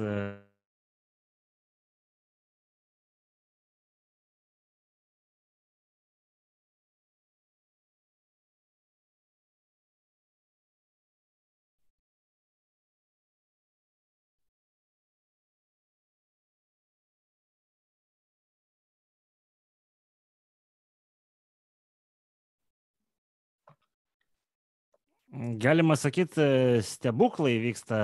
[25.59, 26.41] galima sakyti,
[26.83, 27.99] stebuklai vyksta,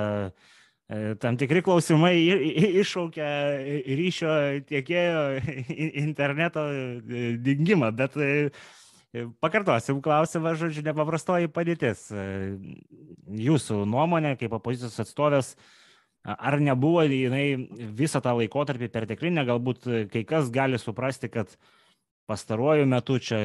[0.88, 2.14] e, tam tikri klausimai
[2.82, 3.28] iššaukia
[4.00, 4.36] ryšio
[4.68, 5.24] tiekėjo
[6.06, 8.32] interneto e, dingimą, bet e,
[9.44, 12.08] pakartosim klausimą, žodžiu, nepaprastoji padėtis.
[13.42, 15.54] Jūsų nuomonė kaip opozicijos atstovės,
[16.22, 17.68] ar nebuvo jinai
[17.98, 21.52] visą tą laikotarpį perteklinė, galbūt kai kas gali suprasti, kad
[22.30, 23.38] pastaruoju metu čia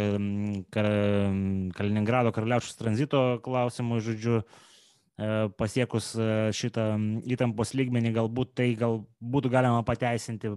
[1.77, 6.89] Kaliningrado karaliaučiaus tranzito klausimų, žodžiu, e, pasiekus e, šitą
[7.27, 10.53] įtampos lygmenį, galbūt tai gal būtų galima pateisinti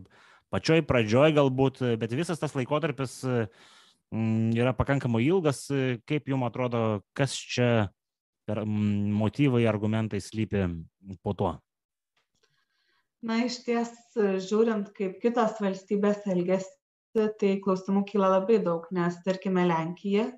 [0.50, 3.20] pačioj pradžioj galbūt, bet visas tas laikotarpis
[4.11, 5.68] yra pakankamai ilgas.
[6.09, 7.90] Kaip jums atrodo, kas čia
[8.48, 10.66] per motyvai, argumentai slypi
[11.22, 11.54] po to?
[13.22, 16.80] Na, iš ties, žiūrint, kaip kitos valstybės elgesi
[17.14, 20.29] tai klausimų kyla labai daug, nes tarkime Lenkija,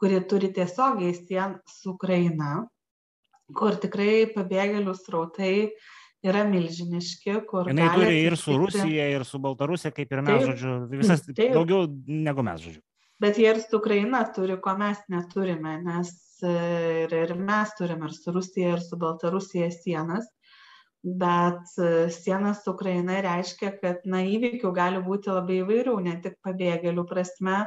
[0.00, 2.66] kuri turi tiesiogiai sieną su Ukraina,
[3.56, 5.54] kur tikrai pabėgėlių srautai
[6.26, 7.38] yra milžiniški.
[7.38, 11.54] Jis turi ir su Rusija, ir su Baltarusija, kaip ir mes, taip, žodžiu, visas taip,
[11.54, 12.82] daugiau negu mes, žodžiu.
[13.22, 16.10] Bet jie ir su Ukraina turi, ko mes neturime, nes
[16.44, 20.26] ir, ir mes turime ir su Rusija, ir su Baltarusija sienas
[21.06, 26.40] bet e, siena su Ukraina reiškia, kad na, įvykių gali būti labai įvairių, ne tik
[26.42, 27.60] pabėgėlių prasme,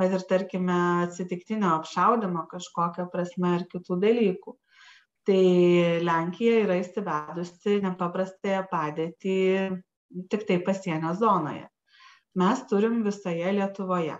[0.00, 0.76] bet ir, tarkime,
[1.06, 4.56] atsitiktinio apšaudimo kažkokią prasme ir kitų dalykų.
[5.24, 5.42] Tai
[6.02, 9.36] Lenkija yra įsivedusi nepaprastąją padėtį
[10.28, 11.68] tik tai pasienio zonoje.
[12.36, 14.18] Mes turim visoje Lietuvoje.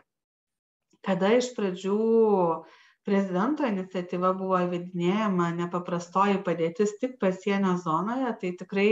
[1.02, 8.90] Kada iš pradžių uh, prezidento iniciatyva buvo įvedinėjama nepaprastoji padėtis tik pasienio zonoje, tai tikrai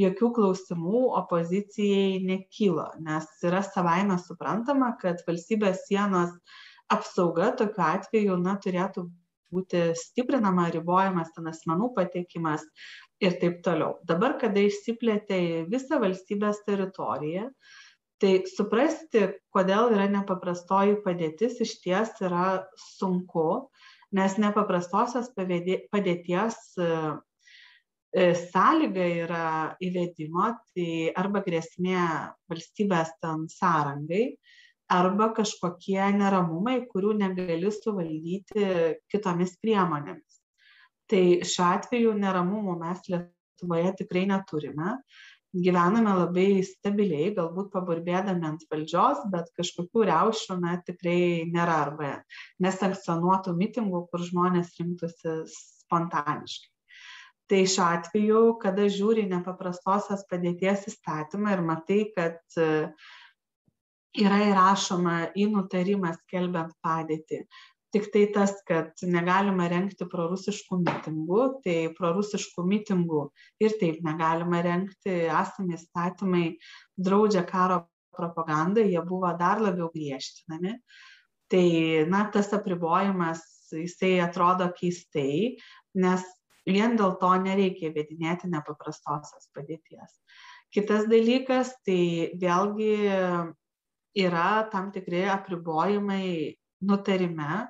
[0.00, 6.32] jokių klausimų opozicijai nekylo, nes yra savaime suprantama, kad valstybės sienos
[6.92, 9.06] apsauga tokiu atveju na, turėtų
[9.54, 12.64] būti stiprinama, ribojamas ten asmenų patekimas
[13.22, 13.98] ir taip toliau.
[14.08, 17.50] Dabar, kada išsiplėtė visą valstybės teritoriją,
[18.24, 23.66] tai suprasti kodėl yra nepaprastoji padėtis išties yra sunku
[24.16, 26.88] nes nepaprastosios padėties e,
[28.16, 29.46] e, sąlyga yra
[29.84, 30.88] įvedimo tai
[31.20, 32.00] arba grėsmė
[32.48, 34.24] valstybės ten sąrangai
[34.94, 38.64] arba kažkokie neramumai kurių negali suvaldyti
[39.12, 40.40] kitomis priemonėmis.
[41.10, 44.98] Tai šiuo atveju neramumų mes lietuvoje tikrai neturime
[45.54, 52.12] gyvename labai stabiliai, galbūt paburbėdami ant valdžios, bet kažkokių riaušių na, tikrai nėra arba
[52.64, 56.70] nesankcionuotų mitingų, kur žmonės rimtųsi spontaniškai.
[57.52, 62.88] Tai šiuo atveju, kada žiūri nepaprastosios padėties įstatymą ir matai, kad e,
[64.24, 67.42] yra įrašoma į nutarimą skelbiant padėtį
[67.94, 73.24] tik tai tas kad negalima rengti prorusiškų mitingų tai prorusiškų mitingų
[73.62, 75.24] ir taip negalima rengti.
[75.30, 76.44] Esami įstatymai
[76.98, 77.84] draudžia karo
[78.14, 80.76] propagandą jie buvo dar labiau griežtinami.
[81.50, 81.66] Tai
[82.10, 85.56] na tas apribojimas jisai atrodo keistai
[85.94, 86.24] nes
[86.66, 90.18] vien dėl to nereikia įvedinėti nepaprastosios padėties.
[90.74, 92.94] Kitas dalykas tai vėlgi
[94.24, 97.64] yra tam tikri apribojimai nutarime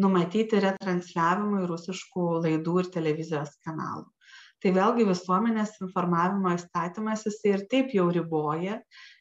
[0.00, 4.06] numatyti retransliavimui rusiškų laidų ir televizijos kanalų.
[4.64, 8.78] Tai vėlgi visuomenės informavimo įstatymas jisai ir taip jau riboja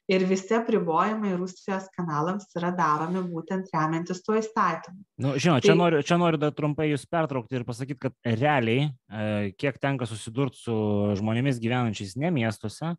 [0.08, 5.02] ir visi apribojimai Rusijos kanalams yra daromi būtent remiantis tuo įstatymu.
[5.22, 5.78] Nu, žinau, čia, tai...
[5.82, 10.62] noriu, čia noriu dar trumpai jūs pertraukti ir pasakyti, kad realiai, e, kiek tenka susidurti
[10.62, 10.78] su
[11.20, 12.96] žmonėmis gyvenančiais ne miestuose,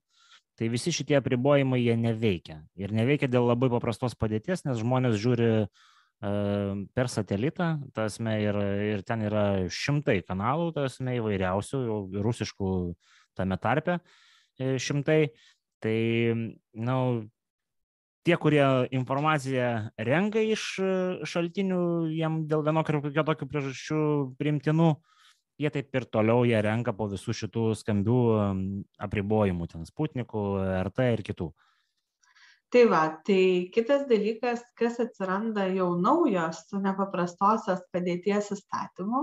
[0.57, 2.61] tai visi šitie apribojimai jie neveikia.
[2.81, 5.51] Ir neveikia dėl labai paprastos padėties, nes žmonės žiūri
[6.21, 8.57] per satelitą, tasme, ir,
[8.97, 11.81] ir ten yra šimtai kanalų, tasme, įvairiausių,
[12.25, 12.71] rusiškų
[13.37, 14.01] tame tarpe
[14.57, 15.27] šimtai.
[15.85, 15.99] Tai,
[16.73, 17.27] na, nu,
[18.27, 18.65] tie, kurie
[18.97, 20.65] informaciją renka iš
[21.29, 21.83] šaltinių,
[22.17, 24.01] jiem dėl vienokio ar kitokių priežasčių
[24.41, 24.89] primtinų,
[25.63, 28.19] jie taip ir toliau jie renka po visų šitų skambių
[29.07, 30.47] apribojimų, ten Sputnikų,
[30.89, 31.53] RT ir kitų
[32.75, 39.23] tai va tai kitas dalykas kas atsiranda jau naujo su nepaprastosios padėties įstatymu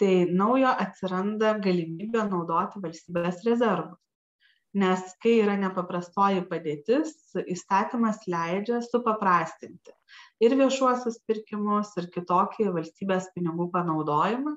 [0.00, 0.12] tai
[0.42, 3.98] naujo atsiranda galimybė naudoti valstybės rezervus.
[4.80, 7.12] Nes kai yra nepaprastoji padėtis
[7.42, 9.92] įstatymas leidžia supaprastinti
[10.46, 14.54] ir viešuosius pirkimus ir kitokį valstybės pinigų panaudojimą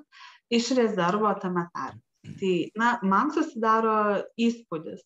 [0.54, 2.00] iš rezervo tame tarpe.
[2.38, 3.96] Tai na man susidaro
[4.40, 5.02] įspūdis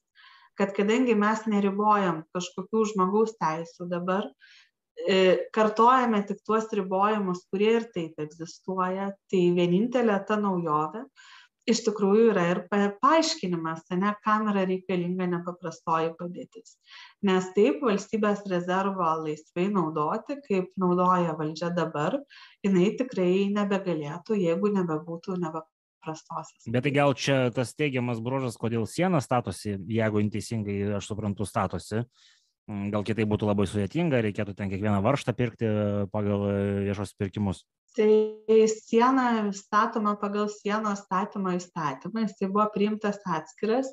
[0.58, 4.28] kad kadangi mes neribojam kažkokių žmogaus teisų dabar,
[5.06, 11.06] e, kartojame tik tuos ribojimus, kurie ir taip egzistuoja, tai vienintelė ta naujovė
[11.68, 16.76] iš tikrųjų yra ir paaiškinimas, ne, kam yra reikalinga nepaprastoji padėtis.
[17.28, 22.18] Nes taip valstybės rezervą laisvai naudoti, kaip naudoja valdžia dabar,
[22.64, 25.38] jinai tikrai nebegalėtų, jeigu nebebūtų
[26.04, 26.66] prastosios.
[26.70, 32.04] Bet tai gal čia tas teigiamas bruožas, kodėl siena statosi, jeigu teisingai, aš suprantu, statosi.
[32.68, 35.68] Mm, gal kitai būtų labai sudėtinga, reikėtų ten kiekvieną varštą pirkti
[36.12, 36.48] pagal
[36.84, 37.62] viešos pirkimus.
[37.96, 38.10] Tai
[38.68, 43.88] siena statoma pagal sienos statymo įstatymą, jis tai buvo priimtas atskiras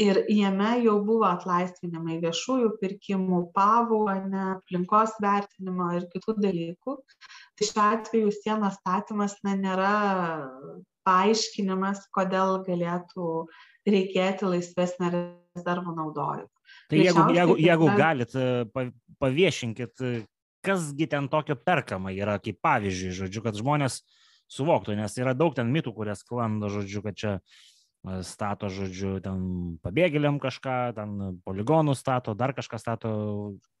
[0.00, 4.00] ir jame jau buvo atlaisvinimai viešųjų pirkimų, pavų,
[4.32, 6.96] ne, aplinkos vertinimo ir kitų dalykų.
[7.56, 9.92] Tai šiuo atveju sienos statymas na, nėra
[11.06, 13.30] paaiškinimas, kodėl galėtų
[13.86, 16.50] reikėti laisvesnio rezervų naudojimo.
[16.90, 18.88] Tai jeigu, jeigu, jeigu galit, e,
[19.22, 20.24] paviešinkit, e,
[20.66, 24.00] kasgi ten tokio perkama yra, kaip pavyzdžiui, žodžiu, kad žmonės
[24.50, 29.46] suvoktų, nes yra daug ten mitų, kurie sklando, žodžiu, kad čia e, stato, žodžiu, ten
[29.86, 33.10] pabėgėliam kažką, ten poligonų stato, dar kažką stato,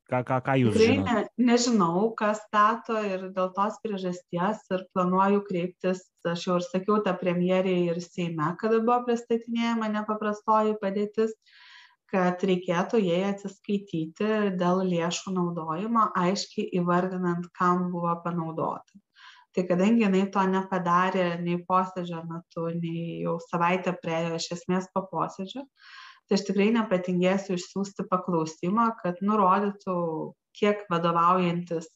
[0.06, 0.98] Ką, ką, ką jūs Tikrai?
[1.02, 7.00] Ne, nežinau, kas stato ir dėl tos priežasties ir planuoju kreiptis, aš jau ir sakiau,
[7.02, 11.34] tą premjeriai ir Seime, kada buvo pristatinėjama nepaprastoji padėtis,
[12.12, 14.30] kad reikėtų jai atsiskaityti
[14.60, 19.02] dėl lėšų naudojimo, aiškiai įvardinant, kam buvo panaudota.
[19.56, 25.02] Tai kadangi jinai to nepadarė nei posėdžio metu, nei jau savaitę priejo iš esmės po
[25.10, 25.64] posėdžio,
[26.26, 29.96] tai aš tikrai nepatingėsiu išsiųsti paklausimą, kad nurodytų,
[30.56, 31.90] kiek vadovaujantis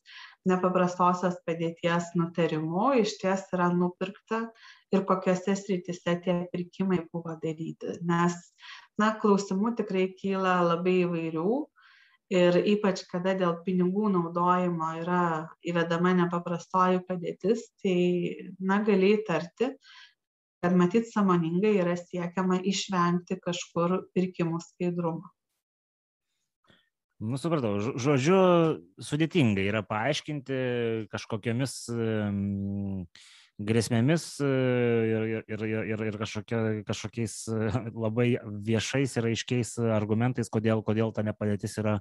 [0.48, 4.46] nepaprastosios padėties nutarimu iš ties yra nupirkta
[4.94, 7.98] ir kokiuose srityse tie pirkimai buvo daryti.
[8.08, 8.36] Nes,
[9.00, 11.50] na, klausimų tikrai kyla labai įvairių
[12.30, 15.22] ir ypač kada dėl pinigų naudojimo yra
[15.66, 17.96] įvedama nepaprastoji padėtis, tai,
[18.60, 19.74] na, gali įtarti,
[20.60, 25.32] kad matyt sąmoningai yra siekiama išvengti kažkur pirkimų skaidrumo.
[27.20, 28.36] Nu, supratau, žodžiu,
[29.04, 30.60] sudėtinga yra paaiškinti
[31.12, 33.04] kažkokiamis um,
[33.60, 34.48] grėsmėmis e,
[35.10, 38.30] ir, ir, ir, ir, ir kažkokia, kažkokiais e, labai
[38.64, 41.98] viešais ir aiškiais argumentais, kodėl, kodėl ta nepadėtis yra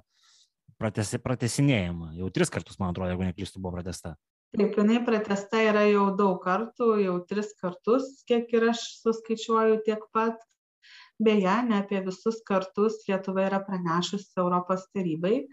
[0.80, 2.14] pratesi, pratesinėjama.
[2.16, 4.16] Jau tris kartus, man atrodo, jeigu neklystu, buvo pratesta
[4.58, 10.06] taip jinai pratęsta yra jau daug kartų jau tris kartus kiek ir aš suskaičiuoju tiek
[10.14, 10.38] pat.
[11.20, 15.44] Beje ne apie visus kartus lietuva yra pranešusi europos tarybai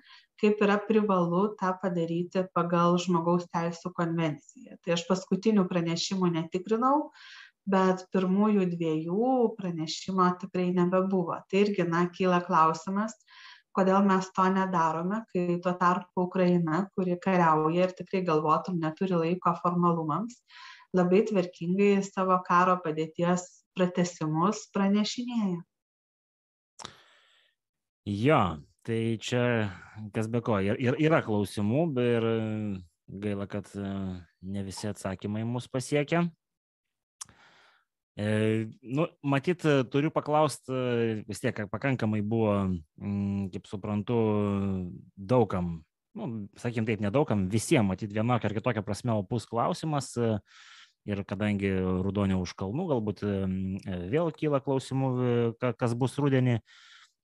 [0.41, 4.77] kaip yra privalu tą padaryti pagal žmogaus teisių konvenciją.
[4.85, 7.09] Tai aš paskutinių pranešimų netikrinau
[7.67, 11.41] bet pirmųjų dviejų pranešimo tikrai nebebuvo.
[11.49, 13.17] Tai irgi na kyla klausimas
[13.77, 19.53] kodėl mes to nedarome, kai tuo tarpu Ukraina, kuri kariauja ir tikrai galvotum neturi laiko
[19.61, 20.41] formalumams,
[20.97, 23.45] labai tvarkingai savo karo padėties
[23.77, 25.61] pratesimus pranešinėja.
[28.07, 28.41] Jo,
[28.87, 29.43] tai čia
[30.15, 32.27] kas be ko, ir, ir yra klausimų, ir
[33.07, 33.89] gaila, kad e,
[34.47, 36.25] ne visi atsakymai mus pasiekia.
[38.17, 39.61] Nu, matyt,
[39.93, 40.73] turiu paklausti,
[41.27, 42.55] vis tiek pakankamai buvo,
[43.53, 44.17] kaip suprantu,
[45.13, 45.75] daugam,
[46.17, 50.15] nu, sakykim taip, nedaugam, visiems, matyt, vienokia ar kitokia prasme opus klausimas.
[51.07, 51.69] Ir kadangi
[52.03, 53.21] rudonė už kalnų, galbūt
[54.11, 55.11] vėl kyla klausimų,
[55.79, 56.57] kas bus rudenį.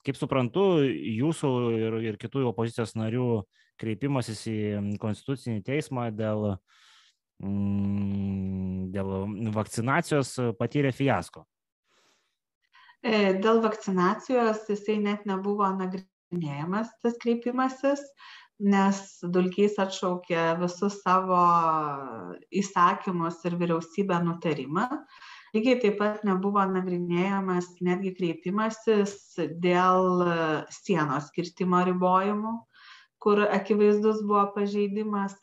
[0.08, 3.42] Kaip suprantu, jūsų ir, ir kitų opozicijos narių
[3.82, 4.58] kreipimasis į
[5.02, 6.80] konstitucinį teismą dėl uh,
[8.94, 9.10] dėl
[9.56, 11.46] vakcinacijos patyrė fiasko?
[13.04, 18.00] Dėl vakcinacijos jisai net nebuvo nagrinėjamas tas kreipimasis,
[18.64, 21.42] nes Dulkys atšaukė visus savo
[22.54, 24.88] įsakymus ir vyriausybę nutarimą.
[25.54, 30.24] Lygiai taip pat nebuvo nagrinėjamas netgi kreipimasis dėl
[30.72, 32.54] sienos kirtimo ribojimų,
[33.22, 35.36] kur akivaizdus buvo pažeidimas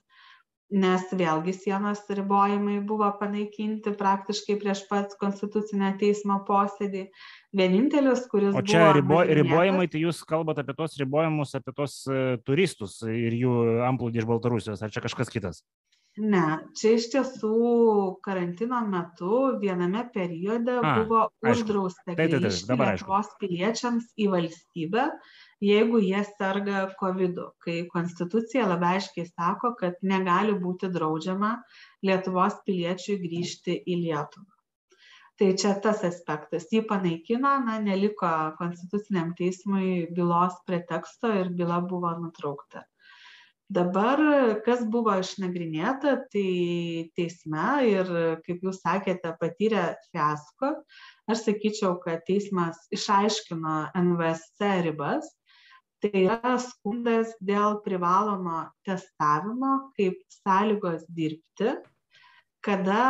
[0.71, 7.09] nes vėlgi sienos ribojimai buvo panaikinti praktiškai prieš pat konstitucinio teismo posėdį.
[7.57, 8.55] Vienintelis, kuris.
[8.55, 13.35] O čia ribo, ribojimai, tai jūs kalbate apie tos ribojimus, apie tos uh, turistus ir
[13.35, 13.55] jų
[13.91, 15.65] amplūdį iš Baltarusijos, ar čia kažkas kitas?
[16.19, 17.57] Ne, čia iš tiesų
[18.25, 25.07] karantino metu viename periode A, buvo uždrausta grįžti Lietuvos piliečiams į valstybę,
[25.65, 27.51] jeigu jie serga kovidu.
[27.65, 31.53] Kai konstitucija labai aiškiai sako kad negali būti draudžiama
[32.07, 34.49] lietuvos piliečiui grįžti į lietuvą.
[35.41, 36.69] Tai čia tas aspektas.
[36.69, 42.85] Jį panaikino na neliko konstituciniam teismui bylos preteksto ir byla buvo nutraukta.
[43.71, 44.21] Dabar
[44.67, 48.09] kas buvo išnagrinėta tai teisme ir
[48.45, 50.73] kaip jūs sakėte patyrė fiasko
[51.31, 55.31] aš sakyčiau kad teismas išaiškino nvsc ribas
[56.01, 61.75] tai yra skundas dėl privalomo testavimo kaip sąlygos dirbti,
[62.65, 63.03] kada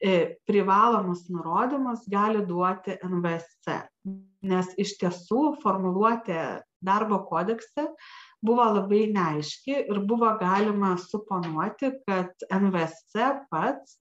[0.00, 3.76] e, privalomus nurodymus gali duoti NVSC.
[4.48, 7.88] Nes iš tiesų formuluotė darbo kodekse
[8.44, 13.98] buvo labai neaiški ir buvo galima suponuoti, kad NVSC pats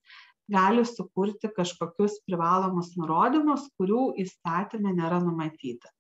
[0.48, 5.92] gali sukurti kažkokius privalomus nurodymus, kurių įstatymė nėra numatyta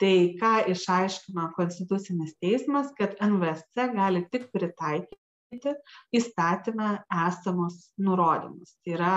[0.00, 5.74] tai ką išaiškino konstitucinis teismas kad nvsc gali tik pritaikyti
[6.16, 6.94] įstatyme
[7.26, 8.76] esamus nurodymus.
[8.82, 9.16] Tai yra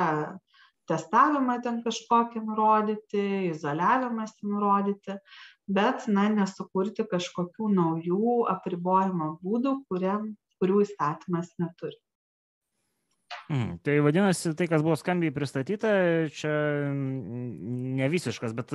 [0.89, 5.19] testavimą ten kažkokį nurodyti izoliavimąsi nurodyti
[5.67, 11.97] bet na nesukurti kažkokių naujų apribojimo būdų kuriam kurių įstatymas neturi.
[13.49, 15.89] Mm, tai vadinasi, tai, kas buvo skambiai pristatyta,
[16.33, 16.53] čia
[16.89, 18.73] ne visiškas, bet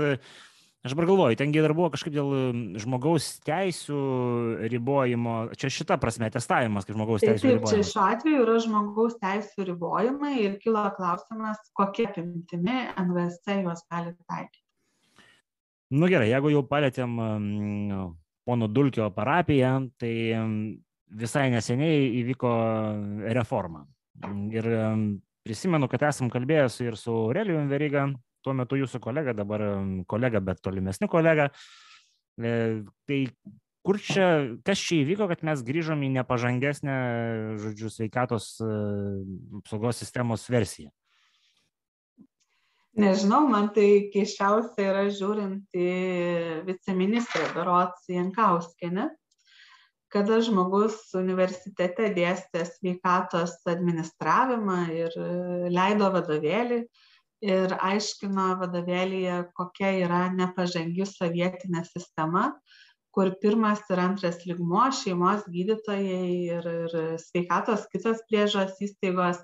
[0.81, 2.31] Aš dabar galvoju, tengi dar buvo kažkaip dėl
[2.81, 3.99] žmogaus teisų
[4.73, 7.75] ribojimo, čia šita prasme testavimas, kaip žmogaus teisų taip, ribojimas.
[7.75, 14.15] Čia šiuo atveju yra žmogaus teisų ribojimai ir kilo klausimas, kokie apimtimi NVSC juos gali
[14.25, 14.65] taikyti.
[16.01, 17.21] Nu gerai, jeigu jau palėtėm
[18.49, 20.15] pono Dulkio parapiją, tai
[21.11, 22.55] visai neseniai įvyko
[23.37, 23.85] reforma.
[24.55, 24.73] Ir
[25.45, 28.09] prisimenu, kad esam kalbėjęs ir su Aurelijum Veryga,
[28.45, 29.65] tuo metu jūsų kolega, dabar
[30.11, 31.51] kolega, bet tolimesni kolega.
[32.41, 32.55] E,
[33.09, 33.19] tai
[33.87, 34.31] kur čia,
[34.67, 36.97] kas čia įvyko, kad mes grįžom į nepažangesnę,
[37.63, 38.73] žodžiu, sveikatos e,
[39.61, 40.91] apsaugos sistemos versiją?
[43.01, 45.91] Nežinau, man tai keiščiausia yra žiūrint į
[46.67, 49.07] viceministrę Berots Jankauskinę,
[50.11, 55.15] kada žmogus universitete dėstė sveikatos administravimą ir
[55.71, 56.81] leido vadovėlį,
[57.45, 62.51] ir aiškino vadovėlyje, kokia yra nepažangi sovietinė sistema,
[63.15, 69.41] kur pirmas ir antras ligmuo šeimos gydytojai ir, ir sveikatos kitos priežos įstaigos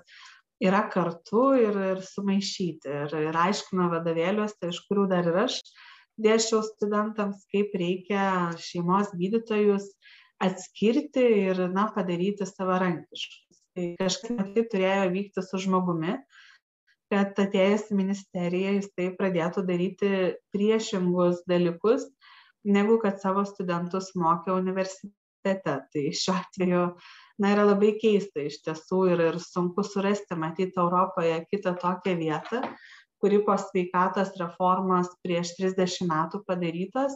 [0.63, 2.93] yra kartu ir, ir sumaišyti.
[3.03, 5.59] Ir, ir aiškino vadovėliuose, iš kurių dar ir aš
[6.21, 9.91] dėšiau studentams, kaip reikia šeimos gydytojus
[10.41, 13.61] atskirti ir na, padaryti savarankiškus.
[13.77, 16.17] Tai kažkas matyt turėjo vykti su žmogumi,
[17.11, 20.11] kad atėjęs į ministeriją jisai pradėtų daryti
[20.55, 22.07] priešingus dalykus,
[22.67, 25.13] negu kad savo studentus mokė universitete.
[25.93, 26.83] Tai šiuo atveju
[27.39, 32.63] na, yra labai keista iš tiesų ir, ir sunku surasti, matyti Europoje kitą tokią vietą,
[33.21, 37.15] kuri po sveikatos reformos prieš 30 metų padarytos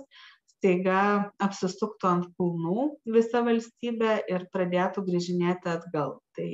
[0.61, 2.85] staiga apsisuktų ant kulnų
[3.15, 6.19] visa valstybė ir pradėtų grįžinėti atgal.
[6.37, 6.51] Tai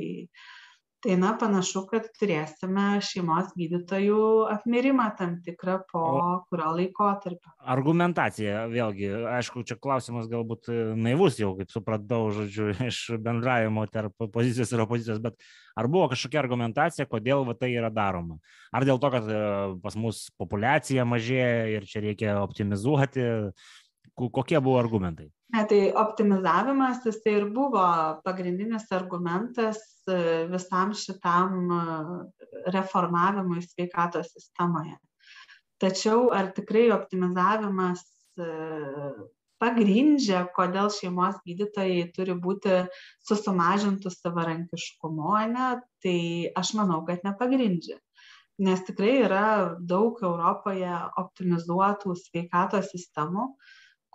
[1.08, 6.02] tai na panašu kad turėsime šeimos gydytojų apmirimą tam tikrą po
[6.50, 7.54] kurio laikotarpio.
[7.76, 10.68] argumentacija vėlgi aišku čia klausimas galbūt
[11.00, 15.40] naivus jau kaip supratau žodžiu iš bendravimo tarp pozicijos ir opozicijos bet
[15.80, 18.42] ar buvo kažkokia argumentacija kodėl va tai yra daroma?
[18.76, 19.42] Ar dėl to kad e,
[19.80, 23.32] pas mus populiacija mažėja ir čia reikia optimizuoti?
[24.18, 27.84] Kokie buvo argumentai ne tai optimizavimas jisai ir buvo
[28.26, 29.80] pagrindinis argumentas
[30.12, 31.82] e, visam šitam e,
[32.76, 34.98] reformavimui sveikatos sistemoje
[35.82, 38.04] tačiau ar tikrai optimizavimas
[38.42, 38.48] e,
[39.62, 42.84] pagrindžia, kodėl šeimos gydytojai turi būti
[43.26, 45.70] su sumažintų savarankiškumu, ne,
[46.04, 46.20] tai
[46.58, 47.98] aš manau, kad nepagrindžia.
[48.62, 53.52] Nes tikrai yra daug Europoje optimizuotų sveikatos sistemų,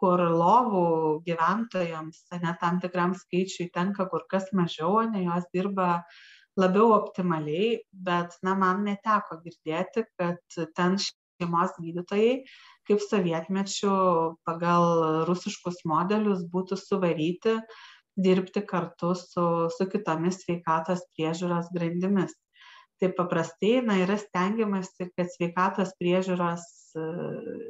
[0.02, 0.84] kur lovų
[1.28, 5.88] gyventojams ane tam tikram skaičiui tenka kur kas mažiau ane jos dirba
[6.58, 7.68] labiau optimaliai
[8.08, 12.34] bet na man neteko girdėti kad ten šeimos gydytojai
[12.90, 13.94] kaip sovietmečiu
[14.48, 14.86] pagal
[15.30, 17.56] rusiškus modelius būtų suvaryti
[18.26, 19.46] dirbti kartu su
[19.78, 22.34] su kitomis sveikatos priežiūros grandimis
[23.02, 26.62] tai paprastai na yra stengiamasi kad sveikatos priežiūros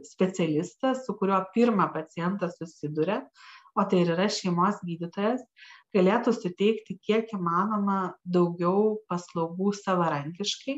[0.04, 3.22] specialistas, su kuriuo pirmą pacientas susiduria,
[3.72, 5.40] o tai ir yra šeimos gydytojas,
[5.96, 10.76] galėtų suteikti kiek įmanoma daugiau paslaugų savarankiškai,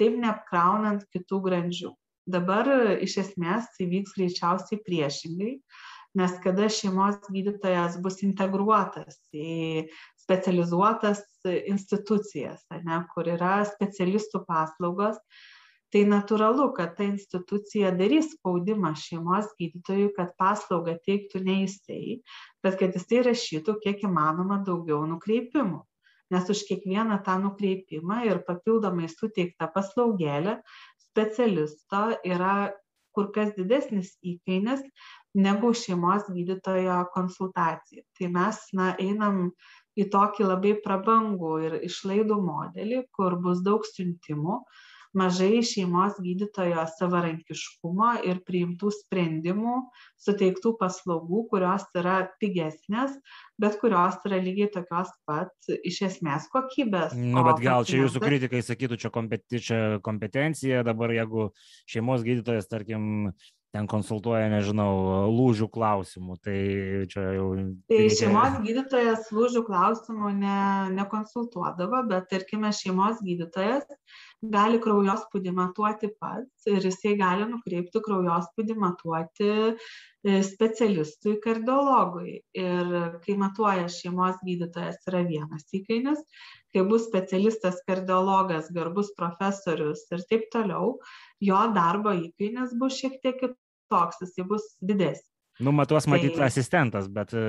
[0.00, 1.92] taip neapkraunant kitų grandžių.
[2.32, 2.70] Dabar
[3.02, 5.56] iš esmės įvyks greičiausiai priešingai,
[6.16, 9.88] nes kada šeimos gydytojas bus integruotas į
[10.32, 15.18] specializuotas institucijas, ne, kur yra specialistų paslaugos,
[15.92, 22.22] tai natūralu kad ta institucija darys spaudimą šeimos gydytojui kad paslaugą teiktų ne jisai
[22.64, 25.82] bet kad jisai rašytų kiek įmanoma daugiau nukreipimų.
[26.32, 30.62] Nes už kiekvieną tą nukreipimą ir papildomai suteiktą paslaugėlę
[31.10, 32.72] specialisto yra
[33.12, 34.80] kur kas didesnis įkainis
[35.36, 38.00] negu šeimos gydytojo konsultacija.
[38.16, 39.50] Tai mes na einam
[39.98, 44.62] į tokį labai prabangų ir išlaidų modelį kur bus daug siuntimų
[45.16, 49.76] mažai šeimos gydytojo savarankiškumo ir priimtų sprendimų
[50.24, 53.18] suteiktų paslaugų kurios yra pigesnės
[53.60, 55.52] bet kurios yra lygiai tokios pat
[55.84, 57.16] iš esmės kokybės.
[57.16, 61.50] Nu bet gal čia jūsų kritikai sakytų čia kompeti čia kompetencija dabar jeigu
[61.92, 63.34] šeimos gydytojas tarkim
[63.72, 66.36] ten konsultuoja, nežinau, lūžių klausimų.
[66.44, 66.56] Tai
[67.12, 67.46] čia jau.
[67.88, 70.58] Tai šeimos gydytojas lūžių klausimų ne,
[70.98, 73.88] nekonsultuodavo, bet tarkime, šeimos gydytojas
[74.42, 82.40] gali kraujospūdį matuoti pats ir jisai gali nukreipti kraujospūdį matuoti e, specialistui kardiologui.
[82.58, 86.20] Ir kai matuoja šeimos gydytojas yra vienas įkainis,
[86.74, 90.96] kai bus specialistas kardiologas, garbus profesorius ir taip toliau,
[91.40, 93.61] jo darbo įkainis bus šiek tiek kitoks,
[94.22, 95.28] jisai bus didesnis.
[95.62, 97.44] Numatuos matyti tai, asistentas, bet e,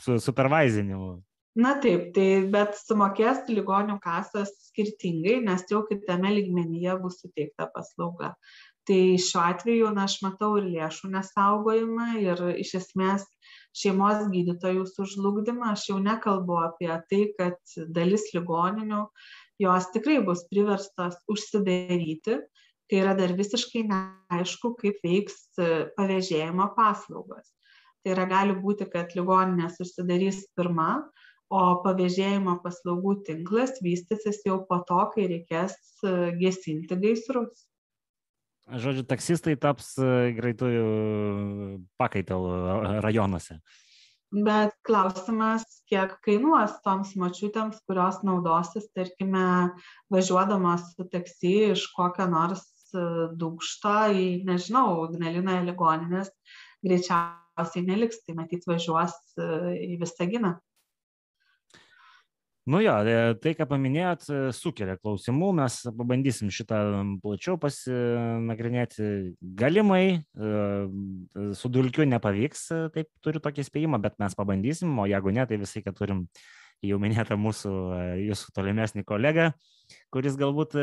[0.00, 1.18] su supervizinimu
[1.54, 8.32] na taip tai bet sumokės ligonių kasos skirtingai nes jau kitame lygmenyje bus suteikta paslauga.
[8.88, 13.28] Tai šiuo atveju na aš matau ir lėšų nesaugojimą ir iš esmės
[13.78, 15.76] šeimos gydytojų sužlugdymą.
[15.76, 19.04] Aš jau nekalbu apie tai kad dalis ligoninių
[19.62, 22.40] jos tikrai bus priverstos užsidaryti
[22.90, 25.42] kai yra dar visiškai neaišku kaip veiks
[25.98, 27.52] pavėžėjimo paslaugos
[28.02, 31.04] tai yra gali būti kad ligoninės užsidarys pirma
[31.52, 37.66] o pavėžėjimo paslaugų tinklas vystysis jau po to, kai reikės e, gesinti gaisrus.
[38.72, 40.84] Žodžiu, taksistai taps e, greitųjų
[42.00, 42.54] pakaitalų
[43.04, 43.60] rajonuose.
[44.32, 49.74] Bet klausimas, kiek kainuos toms mačiutėms, kurios naudosis, tarkime,
[50.14, 56.32] važiuodamas su taksi iš kokio nors e, dūkšto į, nežinau, Ignalinoje ligoninės,
[56.84, 60.56] greičiausiai neliks, tai matyt važiuos į Visaginą.
[62.64, 66.76] Nu jo, e, tai, ką paminėjot, e, sukelia klausimų, mes pabandysim šitą
[67.18, 69.06] plačiau pasinagrinėti.
[69.58, 70.52] Galimai e,
[71.58, 75.82] su dulkiu nepavyks, taip turiu tokį spėjimą, bet mes pabandysim, o jeigu ne, tai visai,
[75.82, 76.22] kad turim
[76.86, 77.74] jau minėtą mūsų,
[78.28, 79.50] jūsų tolimesnį kolegą,
[80.14, 80.76] kuris galbūt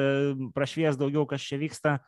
[0.55, 1.99] prašvies daugiau, kas čia vyksta.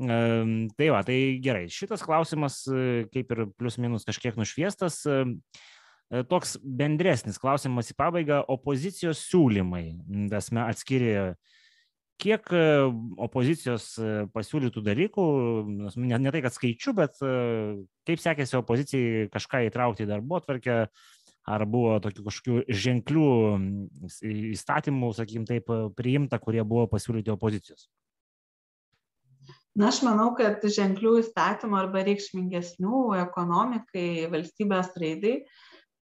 [0.00, 1.66] Tai va, tai gerai.
[1.68, 2.62] Šitas klausimas,
[3.12, 5.02] kaip ir plius minus kažkiek nušviestas,
[6.10, 9.84] E, toks bendresnis klausimas į pabaigą- opozicijos siūlymai,
[10.34, 11.12] esame atskiri
[12.20, 12.64] kiek e,
[13.26, 15.26] opozicijos e, pasiūlytų dalykų,
[15.96, 17.30] ne, ne tai, kad skaičiu, bet e,
[18.08, 20.82] kaip sekėsi opozicijai kažką įtraukti į darbo atvarkę,
[21.50, 23.30] ar buvo tokių kažkokių ženklių
[24.52, 27.88] įstatymų, sakykim taip, priimta, kurie buvo pasiūlyti opozicijos?
[29.78, 35.36] Na, aš manau, kad ženklių įstatymų arba reikšmingesnių ekonomikai, valstybės raidai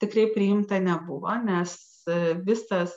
[0.04, 1.74] tikrai priimta nebuvo, nes
[2.46, 2.94] visas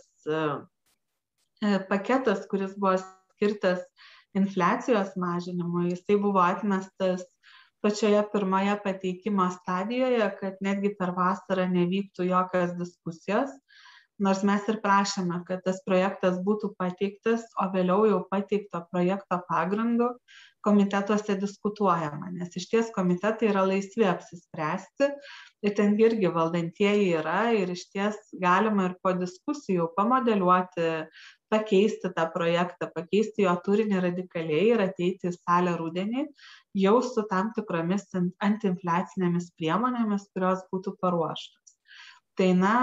[1.62, 3.82] E, paketas, kuris buvo skirtas
[4.38, 7.24] infliacijos mažinimui, jisai buvo atmestas
[7.85, 13.55] pačioje pirmoje pateikimo stadijoje, kad netgi per vasarą nevyktų jokios diskusijos,
[14.22, 20.12] nors mes ir prašėme, kad tas projektas būtų pateiktas, o vėliau jau pateikto projekto pagrindu
[20.66, 25.07] komitetuose diskutuojama, nes iš ties komitetai yra laisvi apsispręsti
[25.64, 30.89] ir ten irgi valdantieji yra ir iš ties galima ir po diskusijų pamodeliuoti
[31.53, 36.26] pakeisti tą projektą, pakeisti jo turinį radikaliai ir ateiti į salę rudenį
[36.83, 41.76] jau su tam tikromis antiinfliacinėmis priemonėmis, kurios būtų paruoštos.
[42.39, 42.74] Tai na,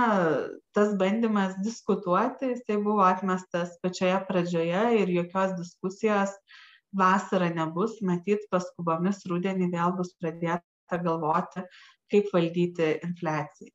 [0.75, 6.35] tas bandymas diskutuoti, jisai buvo atmestas pačioje pradžioje ir jokios diskusijos
[6.95, 11.63] vasarą nebus, matyt, paskubomis rudenį vėl bus pradėta galvoti,
[12.11, 13.71] kaip valdyti infliaciją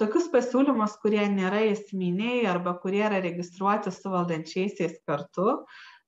[0.00, 5.58] tokius pasiūlymus kurie nėra esminiai arba kurie yra registruoti su valdančiaisiais kartu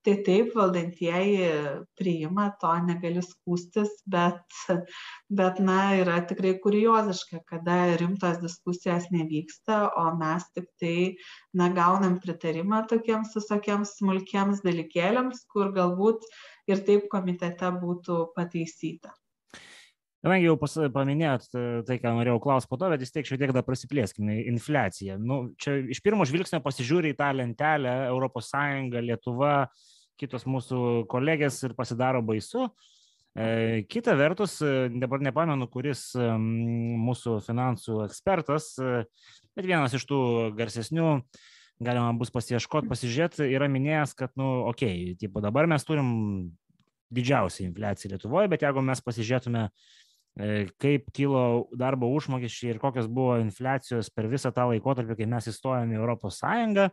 [0.06, 1.48] tai taip valdantieji
[1.98, 4.58] priima to negali skųstis bet
[5.40, 10.98] bet na yra tikrai kurioziška kada rimtos diskusijos nevyksta o mes tiktai
[11.62, 16.30] na gaunam pritarimą tokiems visokiems smulkiems dalykėliams kur galbūt
[16.72, 19.14] ir taip komitete būtų pataisyta
[20.22, 23.40] Kadangi jau pas, paminėjot e, tai, ką norėjau klausti po to, bet vis tiek šiek
[23.40, 24.36] tiek dar prasiplėskime.
[24.52, 25.16] Infliacija.
[25.18, 28.52] Nu, čia iš pirmo žvilgsnio pasižiūri į tą lentelę ES,
[29.02, 29.56] Lietuva,
[30.22, 32.70] kitos mūsų kolegės ir pasidaro baisu.
[33.32, 36.26] E, kita vertus, e, dabar nepamenu, kuris e,
[37.00, 38.74] mūsų finansų ekspertas,
[39.56, 40.20] bet vienas iš tų
[40.58, 41.14] garsesnių,
[41.82, 46.12] galima bus pasieškoti, pasižiūrėti, yra minėjęs, kad, nu, okei, okay, dabar mes turim
[47.12, 49.66] didžiausią infliaciją Lietuvoje, bet jeigu mes pasižiūrėtume
[50.80, 55.92] kaip kilo darbo užmokesčiai ir kokios buvo infliacijos per visą tą laikotarpį, kai mes įstojame
[55.92, 56.86] į Europos Sąjungą,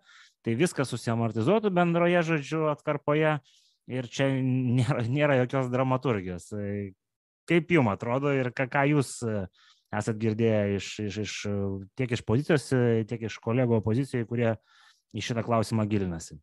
[0.46, 3.38] tai viskas susiamortizuotų bendroje, žodžiu, atkarpoje
[3.90, 6.52] ir čia nėra, nėra jokios dramaturgijos.
[6.54, 6.92] E,
[7.50, 9.46] kaip jums atrodo ir ką, ką jūs e,
[10.00, 11.40] esat girdėję iš, iš, iš,
[11.98, 12.70] tiek iš pozicijos,
[13.10, 14.54] tiek iš kolegų opozicijoje, kurie
[15.18, 16.38] į šitą klausimą gilinasi?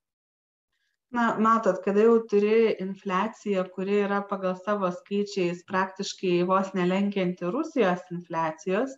[1.11, 8.03] na matot kada jau turi infliaciją kuri yra pagal savo skaičiais praktiškai vos nelenkianti rusijos
[8.17, 8.97] infliacijos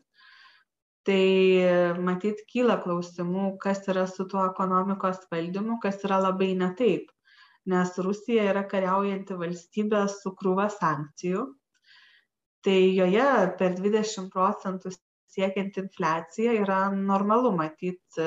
[1.06, 7.08] tai matyt kyla klausimų kas yra su tuo ekonomikos valdymu kas yra labai ne taip.
[7.68, 11.44] Nes rusija yra kariaujanti valstybė su krūva sankcijų.
[12.64, 13.28] Tai joje
[13.58, 14.92] per dvidešim procentų
[15.32, 18.18] siekianti infliacija yra normalu matyt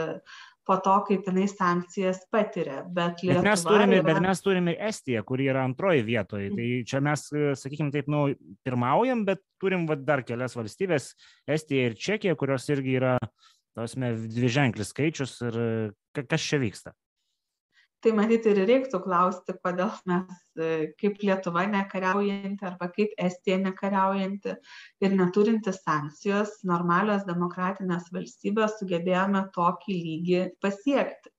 [0.67, 2.81] po to, kaip jinai sankcijas patiria.
[2.85, 4.07] Bet, bet, mes turime, yra...
[4.07, 6.51] bet mes turime ir Estiją, kuri yra antroji vietoje.
[6.57, 7.27] Tai čia mes,
[7.63, 8.27] sakykime, taip, nu,
[8.65, 11.13] pirmaujam, bet turim va, dar kelias valstybės-
[11.57, 13.15] Estija ir Čekija, kurios irgi yra,
[13.77, 15.61] tasme, dviženklis skaičius ir
[16.27, 16.93] kas čia vyksta
[18.01, 20.69] tai matyt ir reiktų klausti kodėl mes e,
[21.01, 24.55] kaip lietuva nekariaujanti arba kaip estija nekariaujanti
[25.05, 31.29] ir neturinti sankcijos normalios demokratinės valstybės sugebėjome tokį lygį pasiekti.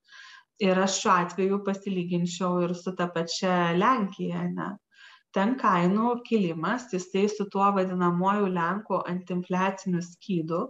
[0.62, 4.68] Ir aš šiuo atveju pasilyginčiau ir su ta pačia lenkija ne.
[5.34, 10.62] Ten kainų kilimas jisai su tuo vadinamuoju lenkų antiinfliaciniu skydu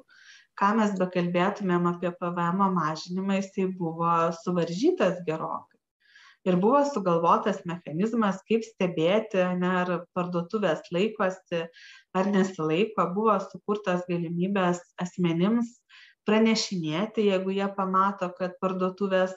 [0.61, 5.72] ką mes bekalbėtumėm apie pvmo mažinimą jisai buvo suvaržytas gerokai
[6.49, 11.65] ir buvo sugalvotas mechanizmas kaip stebėti ane ar parduotuvės laikosi
[12.19, 13.07] ar nesilaiko.
[13.15, 15.77] Buvo sukurtos galimybės asmenims
[16.29, 19.35] pranešinėti jeigu jie pamato kad parduotuvės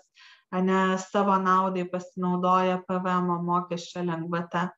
[0.56, 4.70] ane savo naudai pasinaudoja pvmo mokesčio lengvata.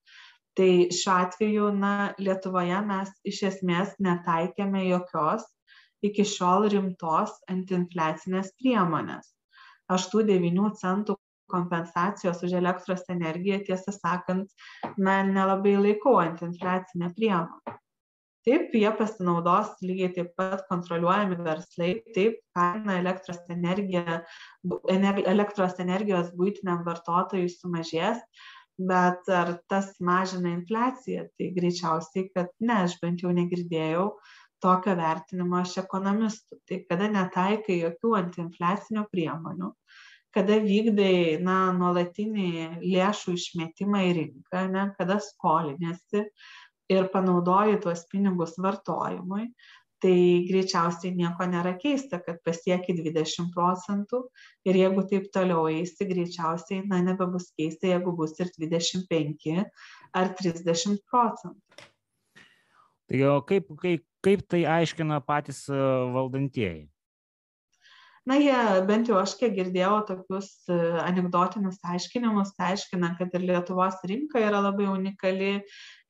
[0.58, 5.46] Tai šiuo atveju na lietuvoje mes iš esmės netaikėme jokios
[6.08, 9.30] iki šiol rimtos antiinfliacinės priemonės.
[9.94, 11.16] Aš tų devynių centų
[11.54, 14.54] kompensacijos už elektros energiją tiesą sakant
[14.98, 17.78] na nelabai laikau antiinfliacine priemone
[18.48, 24.22] taip jie pasinaudos lygiai taip pat kontroliuojami verslai taip kaina elektros energija
[24.94, 28.24] ener elektros energijos buitiniam vartotojui sumažės
[28.92, 34.12] bet ar tas mažina infliaciją tai greičiausiai kad ne aš bent jau negirdėjau
[34.64, 36.60] tokio vertinimo iš ekonomistų.
[36.70, 39.72] Tai kada netaikai jokių antiinfliacinių priemonių
[40.38, 42.50] kada vykdai na, nuolatinį
[42.84, 46.28] lėšų išmetimą į rinką, ne, kada skolinėsi
[46.94, 49.50] ir panaudoji tuos pinigus vartojimui,
[50.04, 50.14] tai
[50.46, 54.22] greičiausiai nieko nėra keista, kad pasieki 20 procentų
[54.70, 59.64] ir jeigu taip toliau eisi, greičiausiai, na, nebebus keista, jeigu bus ir 25
[60.14, 61.88] ar 30 procentų.
[63.08, 65.82] Tai o kaip, kaip, kaip tai aiškina patys e,
[66.14, 66.86] valdantieji?
[68.28, 68.56] Na jie
[68.88, 74.42] bent jau aš kiek girdėjau tokius e, anekdotinius aiškinimus tai aiškina kad ir lietuvos rinka
[74.44, 75.52] yra labai unikali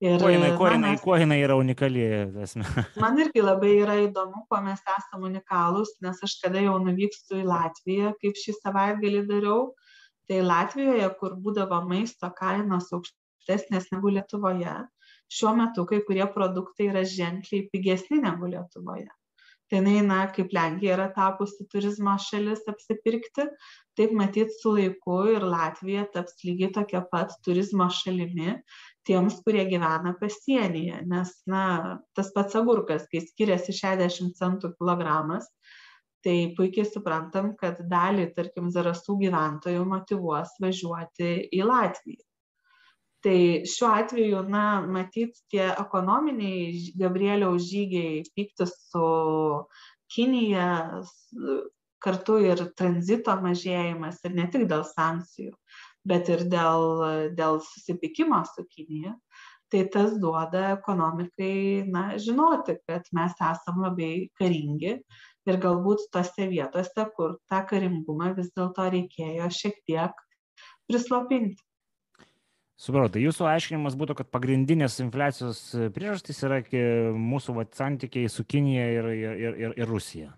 [0.02, 2.08] ir kuo jinai, kuo jinai, kuo jinai yra unikali
[3.04, 7.46] man irgi labai yra įdomu kuo mes esame unikalūs nes aš kada jau nuvykstu į
[7.52, 9.62] latviją kaip šį savaitgalį dariau
[10.28, 14.76] tai latvijoje kur būdavo maisto kainos aukštesnės negu lietuvoje
[15.38, 19.10] šiuo metu kai kurie produktai yra ženkliai pigesni negu lietuvoje
[19.70, 23.48] tai jinai na kaip lenkija yra tapusi turizmo šalis apsipirkti
[24.00, 28.56] taip matyt su laiku ir latvija taps lygiai tokia pat turizmo šalimi
[29.08, 31.02] tiems kurie gyvena pasienyje.
[31.12, 31.64] Nes na
[32.16, 35.50] tas pats agurkas kai skiriasi šešiasdešimt centų kilogramas
[36.26, 42.24] tai puikiai suprantam kad dalį tarkim zarasų gyventojų motyvuos važiuoti į latviją
[43.28, 49.08] tai šiuo atveju na matyt tie ekonominiai gabrieliaus žygiai pyktis su
[50.16, 50.68] kinija
[52.04, 55.52] kartu ir tranzito mažėjimas ir ne tik dėl sankcijų
[56.08, 56.88] bet ir dėl
[57.40, 59.18] dėl susipykimo su kinija
[59.74, 64.94] tai tas duoda ekonomikai na žinoti kad mes esam labai karingi
[65.52, 70.28] ir galbūt tose vietose kur tą karingumą vis dėlto reikėjo šiek tiek
[70.88, 71.67] prislopinti
[72.78, 75.62] Supratau, tai jūsų aiškinimas būtų, kad pagrindinės infliacijos
[75.96, 76.60] priežastys yra
[77.18, 80.36] mūsų vat, santykiai su Kinija ir, ir, ir, ir Rusija.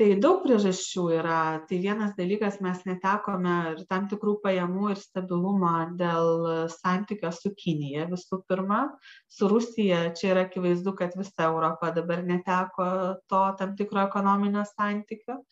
[0.00, 1.38] Tai daug priežasčių yra.
[1.68, 8.06] Tai vienas dalykas, mes netekome ir tam tikrų pajamų ir stabilumo dėl santykio su Kinija
[8.08, 8.82] visų pirma.
[9.28, 12.88] Su Rusija čia yra akivaizdu, kad visa Europa dabar neteko
[13.28, 15.42] to tam tikro ekonominio santykio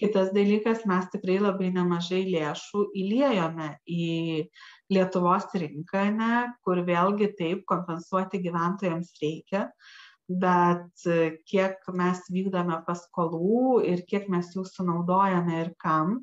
[0.00, 4.08] kitas dalykas mes tikrai labai nemažai lėšų įliejome į
[4.92, 6.32] lietuvos rinką ane
[6.66, 9.70] kur vėlgi taip kompensuoti gyventojams reikia
[10.26, 11.06] bet
[11.46, 16.20] kiek mes vykdome paskolų ir kiek mes jų sunaudojame ir kam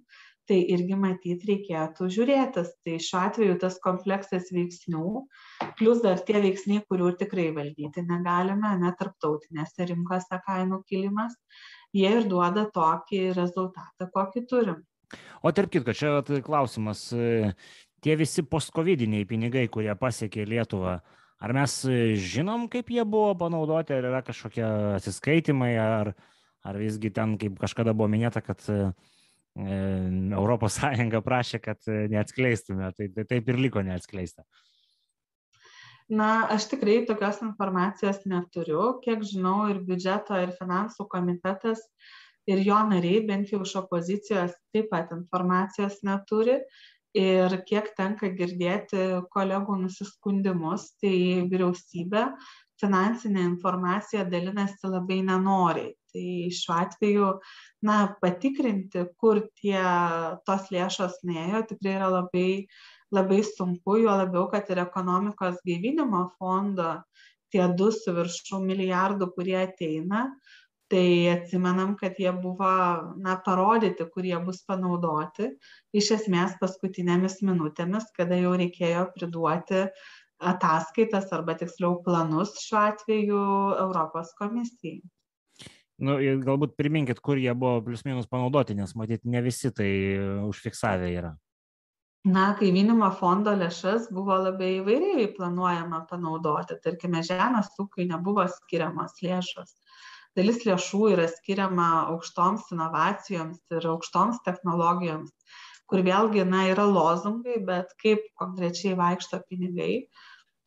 [0.50, 2.74] tai irgi matyt reikėtų žiūrėtis.
[2.84, 5.22] Tai šiuo atveju tas kompleksas veiksnių
[5.80, 11.40] plius dar tie veiksniai kurių tikrai valdyti negalime ane tarptautinėse rinkose kainų kilimas
[11.94, 14.82] jie ir duoda tokį rezultatą, kokį turim.
[15.46, 17.06] O tarp kitko, čia klausimas,
[18.04, 20.98] tie visi postcovidiniai pinigai, kurie pasiekė Lietuvą,
[21.44, 21.78] ar mes
[22.34, 24.66] žinom, kaip jie buvo panaudoti, ar yra kažkokie
[24.98, 26.14] atsiskaitimai, ar,
[26.66, 28.80] ar visgi ten, kaip kažkada buvo minėta, kad e,
[30.34, 34.48] Europos Sąjunga prašė, kad neatskleistume, tai, tai taip ir liko neatskleista
[36.10, 39.00] na aš tikrai tokios informacijos neturiu.
[39.04, 41.84] Kiek žinau ir biudžeto ir finansų komitetas
[42.50, 46.60] ir jo nariai bent jau iš opozicijos taip pat informacijos neturi.
[47.14, 52.24] Ir kiek tenka girdėti kolegų nusiskundimus tai vyriausybė
[52.82, 55.94] finansine informacija dalinasi labai nenoriai.
[56.14, 57.30] Tai šiuo atveju
[57.86, 59.80] na patikrinti kur tie
[60.46, 62.48] tos lėšos nuėjo tikrai yra labai
[63.14, 66.90] labai sunku juo labiau kad ir ekonomikos gaivinimo fondo
[67.54, 70.26] tie du su viršum milijardų kurie ateina
[70.94, 72.74] tai atsimenam kad jie buvo
[73.26, 75.50] na parodyti kur jie bus panaudoti
[76.02, 79.88] iš esmės paskutinėmis minutėmis kada jau reikėjo priduoti
[80.54, 83.44] ataskaitas arba tiksliau planus šiuo atveju
[83.86, 85.00] Europos komisijai.
[86.04, 89.92] Nu, galbūt priminkit, kur jie buvo plius minus panaudoti, nes matyt, ne visi tai
[90.50, 91.32] užfiksavę yra
[92.24, 96.80] na gaivinimo fondo lėšas buvo labai įvairiai planuojama panaudoti.
[96.84, 99.76] Tarkime žemės ūkiui nebuvo skiriamos lėšos.
[100.34, 105.36] Dalis lėšų yra skiriama aukštoms inovacijoms ir aukštoms technologijoms
[105.94, 110.08] kur vėlgi na yra lozungai bet kaip konkrečiai vaikšto pinigai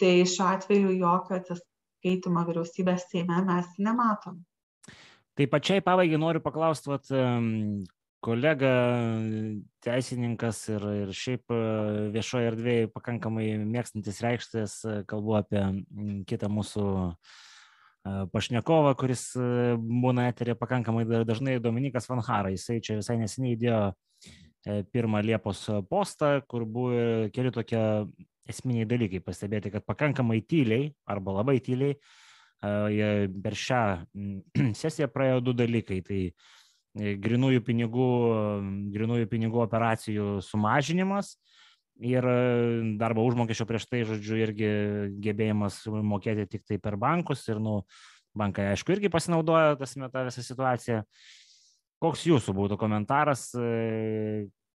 [0.01, 4.43] tai šiuo atveju jokio atsiskaitymo vyriausybės seime mes nematom.
[5.37, 7.11] Tai pačiai pabaigai noriu paklaust vat
[8.27, 8.71] kolega
[9.85, 11.59] teisininkas ir, ir šiaip e,
[12.15, 15.63] viešoje erdvėje pakankamai mėgstantis reikštis, e, kalbu apie
[16.27, 17.13] kitą mūsų e,
[18.33, 19.29] pašnekovą, kuris
[19.79, 22.51] būna eterė pakankamai dažnai, Dominikas Vanhara.
[22.55, 23.81] Jisai čia visai neseniai įdėjo
[24.91, 27.81] pirmą Liepos postą, kur buvo keli tokie
[28.51, 31.95] esminiai dalykai pastebėti, kad pakankamai tyliai arba labai tyliai
[33.43, 33.83] per šią
[34.83, 36.01] sesiją praėjo du dalykai.
[36.07, 36.21] Tai
[36.97, 38.11] grinųjų pinigų,
[38.95, 41.37] grinųjų pinigų operacijų sumažinimas
[42.01, 42.27] ir
[43.01, 44.71] darbo užmokesčio prieš tai, žodžiu, irgi
[45.25, 47.83] gebėjimas mokėti tik tai per bankus ir, nu,
[48.37, 51.03] bankai, aišku, irgi pasinaudojo tas metą visą situaciją.
[52.05, 53.49] Koks jūsų būtų komentaras,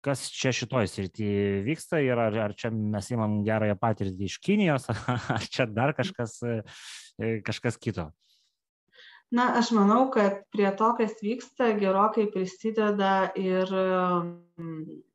[0.07, 4.87] kas čia šitoj srityje vyksta ir ar, ar čia mes įmam gerąją patirtį iš Kinijos,
[5.35, 6.39] ar čia dar kažkas,
[7.47, 8.11] kažkas kito?
[9.31, 13.69] Na, aš manau, kad prie to, kas vyksta, gerokai prisideda ir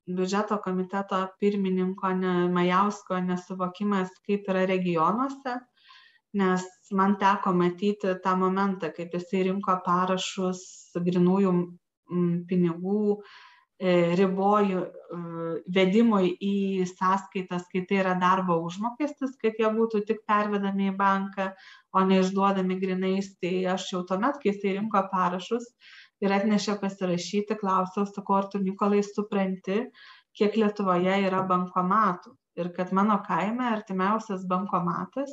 [0.06, 2.12] biudžeto komiteto pirmininko
[2.54, 5.56] Majausko nesuvokimas, kaip yra regionuose,
[6.38, 10.62] nes man teko matyti tą momentą, kaip jisai rinko parašus
[11.08, 11.56] grinųjų
[12.50, 13.18] pinigų
[13.80, 14.90] e, ribojų e,
[15.78, 21.52] vedimui į sąskaitas, kai tai yra darbo užmokestis, kad jie būtų tik pervedami į banką,
[21.94, 23.34] o ne išduodami grinais.
[23.42, 25.70] Tai aš jau tuomet, kai jisai rinko parašus
[26.24, 29.84] ir atnešė pasirašyti, klausiau, sakau, ar tu Nikolai supranti,
[30.38, 32.38] kiek Lietuvoje yra bankomatų.
[32.62, 35.32] Ir kad mano kaime artimiausias bankomatas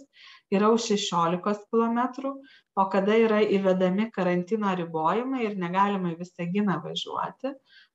[0.57, 2.31] yra už 16 km,
[2.81, 7.53] o kada yra įvedami karantino ribojimai ir negalima į Visaginą važiuoti,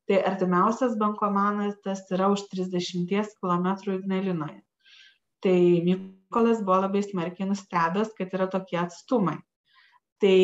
[0.07, 4.61] tai artimiausias bankomatas yra už 30 km Ignalinoje.
[5.41, 9.37] Tai Mykolas buvo labai smarkiai nustebęs, kad yra tokie atstumai.
[10.23, 10.35] Tai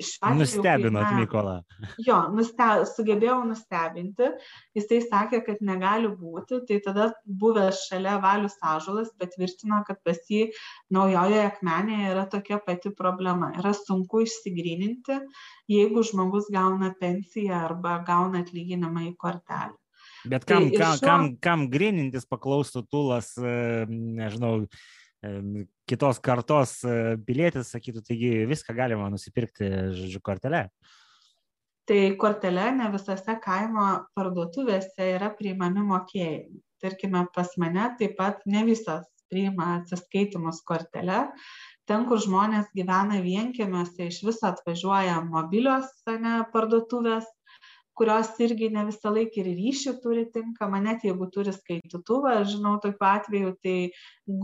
[0.00, 0.38] šiuo atveju.
[0.40, 1.54] Nustebinot na, Mykolą.
[2.00, 4.30] Jo, nuste, sugebėjau nustebinti.
[4.78, 6.62] Jisai sakė, kad negali būti.
[6.68, 7.08] Tai tada
[7.42, 10.46] buvęs šalia valius ažulas patvirtino, kad pas jį
[10.96, 13.52] naujoje akmenėje yra tokia pati problema.
[13.60, 15.20] Yra sunku išsigryninti,
[15.68, 19.76] jeigu žmogus gauna pensiją arba gauna atlyginimą į kortelę.
[20.28, 21.04] Bet kam, tai kam, šiuo...
[21.04, 24.66] kam, kam grinintis paklaustų tulas, nežinau,
[25.90, 26.96] kitos kartos e,
[27.26, 30.64] pilietis sakytų, taigi viską galima nusipirkti, žodžiu, kortelę.
[31.90, 36.60] Tai kortelė ne visose kaimo parduotuvėse yra priimami mokėjimai.
[36.80, 41.26] Tarkime, pas mane taip pat ne visas priima atsiskaitimus kortelę.
[41.90, 47.26] Ten, kur žmonės gyvena vienkėmiuose, iš viso atvažiuoja mobilios ne, parduotuvės,
[48.00, 53.06] kurios irgi ne visą laiką ir ryšį turi tinkamą, net jeigu turi skaitytuvą, žinau tokiu
[53.10, 53.76] atveju, tai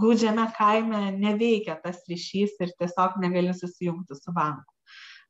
[0.03, 4.69] gudžiame kaime neveikia tas ryšys ir tiesiog negali susijungti su banku.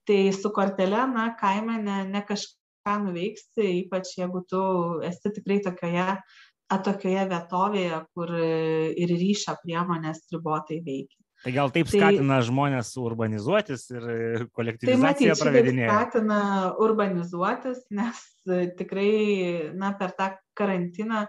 [0.07, 4.63] Tai su kortelė, na, kaime ne, ne kažką nuveiksi, ypač jeigu tu
[5.07, 6.09] esi tikrai tokioje
[6.75, 11.26] atokioje vietovėje, kur ir ryšio priemonės ribotai veikia.
[11.47, 14.07] Tai gal taip tai skatina tai, žmonės urbanizuotis ir
[14.59, 15.91] kolektyvizaciją tai pravedinėja?
[15.93, 16.39] Tai skatina
[16.83, 19.11] urbanizuotis, nes e, tikrai,
[19.79, 21.21] na, per tą karantiną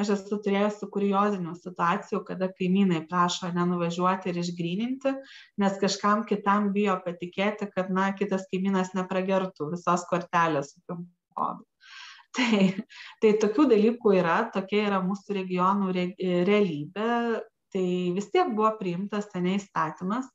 [0.00, 5.12] aš esu turėjusi kuriozinių situacijų, kada kaimynai prašo nenuvažiuoti ir išgryninti,
[5.62, 11.62] nes kažkam kitam bijo patikėti, kad, na, kitas kaimynas nepragertų visos kortelės su kodu.
[12.30, 12.58] Tai,
[13.18, 16.04] tai tokių dalykų yra, tokia yra mūsų regionų re,
[16.46, 17.08] realybė,
[17.74, 17.84] tai
[18.16, 20.28] vis tiek buvo priimtas seniai įstatymas,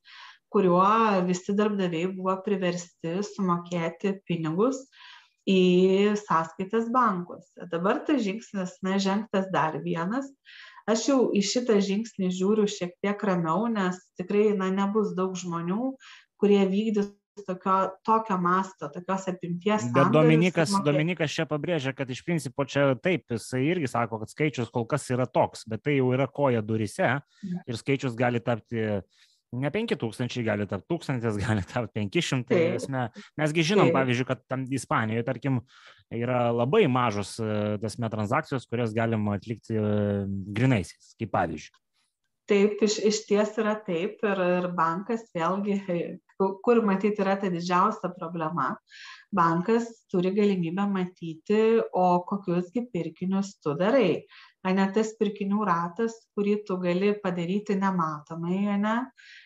[0.53, 4.79] kuriuo visi darbdaviai buvo priversti sumokėti pinigus
[5.49, 7.67] į sąskaitas bankuose.
[7.71, 10.31] Dabar tas žingsnis, na, žengtas dar vienas.
[10.89, 15.93] Aš jau į šitą žingsnį žiūriu šiek tiek ramiau, nes tikrai, na, nebus daug žmonių,
[16.41, 17.11] kurie vykdys
[17.43, 17.75] tokio,
[18.05, 19.89] tokio masto, tokios apimties.
[19.95, 24.71] Bet Dominikas, Dominikas čia pabrėžia, kad iš principo čia taip, jisai irgi sako, kad skaičius
[24.73, 28.85] kol kas yra toks, bet tai jau yra koja durise ir skaičius gali tapti
[29.55, 32.59] ne 5000, gali tapti 1000, gali tapti 500.
[32.89, 32.89] Mes,
[33.39, 33.97] mesgi žinom, taip.
[33.99, 35.61] pavyzdžiui, kad tam Ispanijoje, tarkim,
[36.13, 37.49] yra labai mažos e,
[37.81, 39.87] tas transakcijos, kurias galima atlikti e,
[40.57, 41.84] grinaisiais, kaip pavyzdžiui.
[42.49, 45.79] Taip, iš, iš ties yra taip ir, ir bankas vėlgi
[46.37, 48.73] kur matyt yra ta didžiausia problema.
[49.35, 51.61] Bankas turi galimybę matyti,
[51.93, 54.25] o kokius gi pirkinius tu darai.
[54.65, 58.95] Ne tas pirkinių ratas, kurį tu gali padaryti nematomai, ne,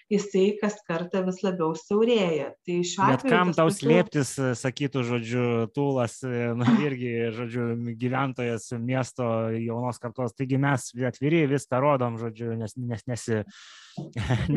[0.10, 2.52] jisai kas kartą vis labiau siaurėja.
[2.66, 3.20] Tai šiuo atveju.
[3.22, 5.46] Bet kam tau slėptis, sakytų, žodžiu,
[5.76, 6.20] Tūlas,
[6.60, 7.68] na, irgi, žodžiu,
[8.00, 10.34] gyventojas miesto jaunos kartos.
[10.38, 13.44] Taigi mes atviri viską rodom, žodžiu, nes, nes nesi,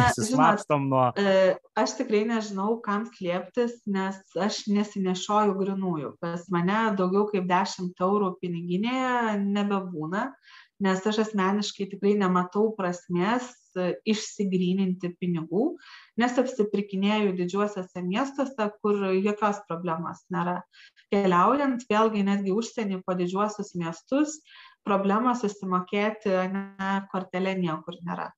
[0.01, 1.05] nesislapstom nuo.
[1.21, 6.17] E, aš tikrai nežinau, kam slėptis, nes aš nesinešioju grinųjų.
[6.23, 10.31] Pas mane daugiau kaip 10 eurų piniginėje nebebūna
[10.83, 13.62] nes aš asmeniškai tikrai nematau prasmės e,
[14.09, 15.64] išsigryninti pinigų,
[16.20, 20.61] nes apsipirkinėjau didžiuosiuose miestuose, kur jokios problemos nėra.
[21.12, 24.39] Keliaujant vėlgi netgi užsienį po didžiuosius miestus,
[24.87, 28.31] problemos susimokėti ne, kortelė niekur nėra.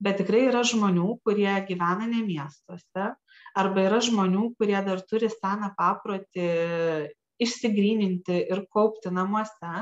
[0.00, 3.08] Bet tikrai yra žmonių, kurie gyvena ne miestuose,
[3.58, 6.50] arba yra žmonių, kurie dar turi seną paprotį
[7.42, 9.74] išsigryninti ir kaupti namuose,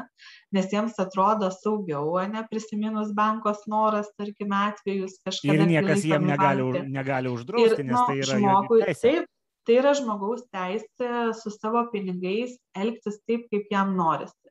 [0.56, 5.56] nes jiems atrodo saugiau, ne prisiminus bankos noras, tarkim, atvejus kažkada.
[5.56, 8.82] Ir niekas jiem negali, negali uždrausti, ir, nes nu, tai yra žmogui.
[9.02, 9.30] Taip,
[9.66, 14.46] tai yra žmogaus teisė su savo pinigais elgtis taip, kaip jam norisi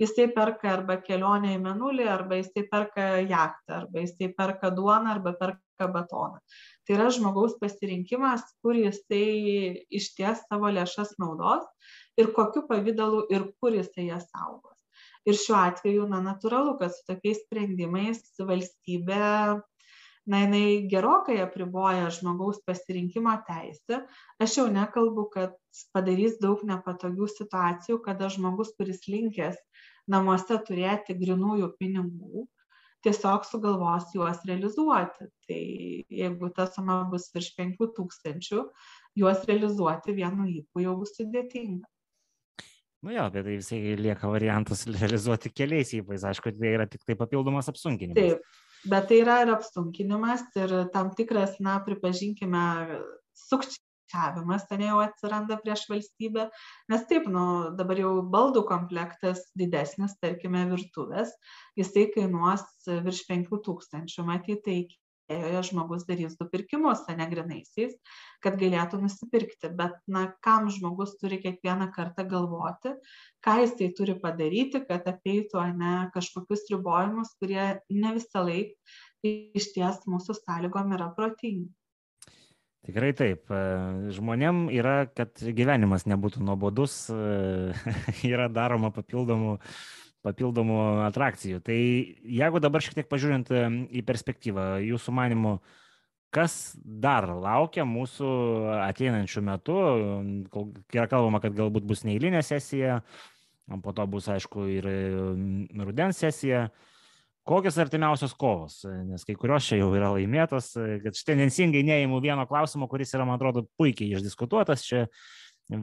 [0.00, 5.34] jisai perka arba kelionę į Menulį, arba jisai perka jachtą, arba jisai perka duoną, arba
[5.38, 6.40] perka batoną.
[6.84, 11.66] Tai yra žmogaus pasirinkimas, kur jisai išties savo lėšas naudos
[12.20, 14.78] ir kokiu pavydalu ir kur jisai jas saugos.
[15.24, 19.22] Ir šiuo atveju, na, natūralu, kad su tokiais sprendimais valstybė
[20.26, 24.00] na jinai gerokai apriboja žmogaus pasirinkimo teisę.
[24.40, 25.56] Aš jau nekalbu, kad
[25.96, 29.60] padarys daug nepatogių situacijų, kada žmogus, kuris linkęs
[30.10, 32.46] namuose turėti grinųjų pinigų,
[33.04, 35.28] tiesiog sugalvos juos realizuoti.
[35.48, 35.62] Tai
[36.20, 38.64] jeigu ta suma bus virš 5000,
[39.20, 41.84] juos realizuoti vienu įpū jau bus sudėtinga.
[43.04, 47.16] Nu jo, bet tai visai lieka variantas realizuoti keliais įpais, aišku, tai yra tik tai
[47.20, 48.16] papildomas apsunkinimas.
[48.16, 52.62] Taip, bet tai yra ir apsunkinimas ir tam tikras, na, pripažinkime,
[53.44, 56.48] sukčiavimas ten jau atsiranda prieš valstybę,
[56.92, 57.44] nes taip, nu,
[57.76, 61.36] dabar jau baldų komplektas didesnis, tarkime, virtuvės,
[61.76, 64.80] jisai kainuos virš 5000, matyti, tai
[65.30, 67.94] joje žmogus darys du pirkimus, ne grinaisiais,
[68.44, 69.70] kad galėtų nusipirkti.
[69.76, 72.94] Bet, na, kam žmogus turi kiekvieną kartą galvoti,
[73.44, 80.04] ką jisai turi padaryti, kad apeitų, ne kažkokius ribojimus, kurie ne visą laiką iš ties
[80.10, 81.70] mūsų sąlygom yra protingi.
[82.84, 83.48] Tikrai taip.
[84.12, 87.06] Žmonėm yra, kad gyvenimas nebūtų nuobodus,
[88.32, 89.56] yra daroma papildomų
[90.24, 91.60] papildomų atrakcijų.
[91.64, 95.58] Tai jeigu dabar šiek tiek pažiūrint į perspektyvą, jūsų manimu,
[96.34, 98.30] kas dar laukia mūsų
[98.88, 99.76] ateinančių metų,
[100.96, 103.02] yra kalbama, kad galbūt bus neįlinė sesija,
[103.84, 104.90] po to bus, aišku, ir
[105.84, 106.66] rudens sesija.
[107.44, 110.70] Kokios artimiausios kovos, nes kai kurios čia jau yra laimėtos,
[111.04, 115.02] kad aš tendencingai neįimu vieno klausimo, kuris yra, man atrodo, puikiai išdiskutuotas, čia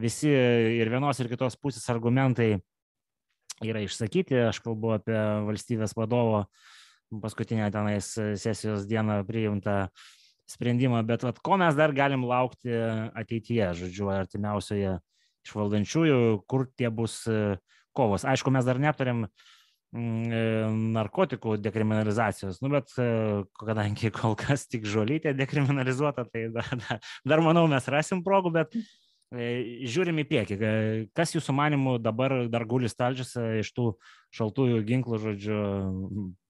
[0.02, 2.56] visi ir vienos ir kitos pusės argumentai
[3.68, 4.38] yra išsakyti.
[4.48, 6.46] Aš kalbu apie valstybės vadovo
[7.22, 8.08] paskutinę tenais
[8.40, 9.86] sesijos dieną priimtą
[10.48, 12.72] sprendimą, bet vat, ko mes dar galim laukti
[13.18, 14.98] ateityje, žodžiu, artimiausioje
[15.46, 17.56] iš valdančiųjų, kur tie bus e,
[17.96, 18.26] kovos.
[18.28, 20.42] Aišku, mes dar neaptarėm mm, e,
[20.98, 23.08] narkotikų dekriminalizacijos, nu, bet e,
[23.58, 27.02] kadangi kol kas tik žolytė dekriminalizuota, tai dar, dar,
[27.34, 28.78] dar manau mes rasim progų, bet
[29.32, 30.56] žiūrim į priekį.
[30.58, 30.72] E,
[31.16, 33.86] kas jūsų manimų dabar dar guli stalčiuose iš tų
[34.36, 35.62] šaltųjų ginklų, žodžiu,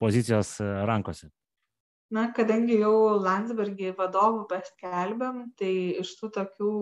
[0.02, 1.30] pozicijos e, rankose?
[2.12, 5.72] Na, kadangi jau Landsbergį vadovų paskelbėm, tai
[6.02, 6.72] iš tų tokių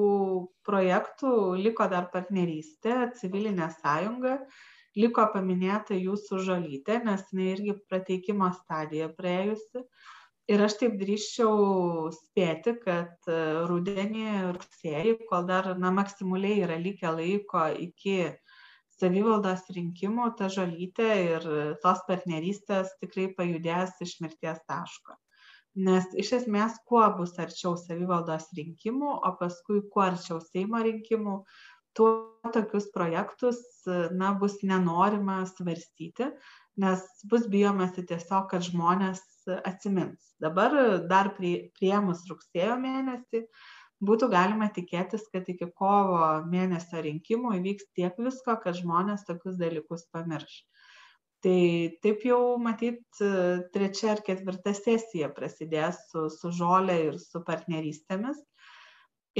[0.66, 4.40] projektų liko dar partnerystė, civilinė sąjunga,
[4.98, 9.84] liko paminėta jūsų žalytė, nes jinai irgi prateikimo stadija praėjusi.
[9.84, 10.16] Uh,
[10.50, 13.38] ir aš taip drįsčiau spėti kad e,
[13.70, 14.26] rudenį
[14.56, 18.18] rugsėjį kol dar na maksimaliai yra likę laiko iki
[19.00, 21.48] savivaldos rinkimų ta žolytė ir
[21.84, 25.16] tos partnerystės tikrai pajudės iš mirties taško.
[25.86, 31.36] Nes iš esmės, kuo bus arčiau savivaldos rinkimų, o paskui kuo arčiau Seimo rinkimų,
[31.94, 32.10] tuo
[32.54, 36.32] tokius projektus na, bus nenorima svarstyti,
[36.82, 39.22] nes bus bijomasi tiesiog, kad žmonės
[39.64, 40.34] atsimins.
[40.42, 40.74] Dabar
[41.10, 43.44] dar prie, priemus rugsėjo mėnesį
[44.04, 50.06] būtų galima tikėtis, kad iki kovo mėnesio rinkimų įvyks tiek visko, kad žmonės tokius dalykus
[50.14, 50.62] pamirš.
[51.44, 51.60] Tai
[52.04, 53.00] taip jau matyt,
[53.72, 58.40] trečia ar ketvirta sesija prasidės su, su žolė ir su partnerystėmis.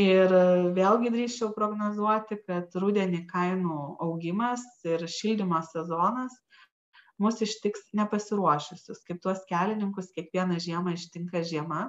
[0.01, 0.33] Ir
[0.77, 6.37] vėlgi drįščiau prognozuoti, kad rudenį kainų augimas ir šildymo sezonas
[7.23, 11.89] mus ištiks nepasiruošusius, kaip tuos kelininkus kiekvieną žiemą ištinka žiema,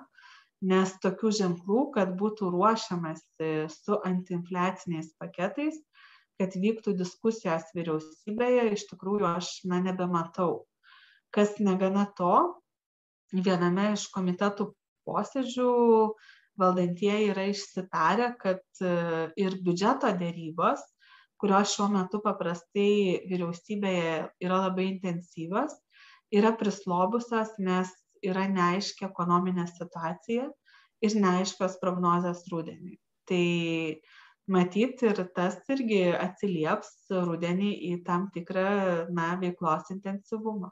[0.62, 5.80] nes tokių ženklų, kad būtų ruošiamasi su antiinfliaciniais paketais,
[6.42, 10.66] kad vyktų diskusijos vyriausybėje, iš tikrųjų aš na, nebematau.
[11.34, 12.62] Kas negana to,
[13.32, 14.72] viename iš komitetų
[15.08, 15.74] posėdžių
[16.62, 18.84] valdantieji yra išsitarę, kad
[19.40, 20.84] ir biudžeto dėrybos
[21.42, 24.16] kurios šiuo metu paprastai vyriausybėje
[24.46, 25.74] yra labai intensyvios,
[26.32, 27.92] yra prislobusios, nes
[28.22, 30.50] yra neaiški ekonominė situacija
[31.02, 33.00] ir neaiškios prognozės rudeniui.
[33.30, 33.46] Tai
[34.52, 40.72] matyt ir tas irgi atsilieps rudenį į tam tikrą na, veiklos intensyvumą.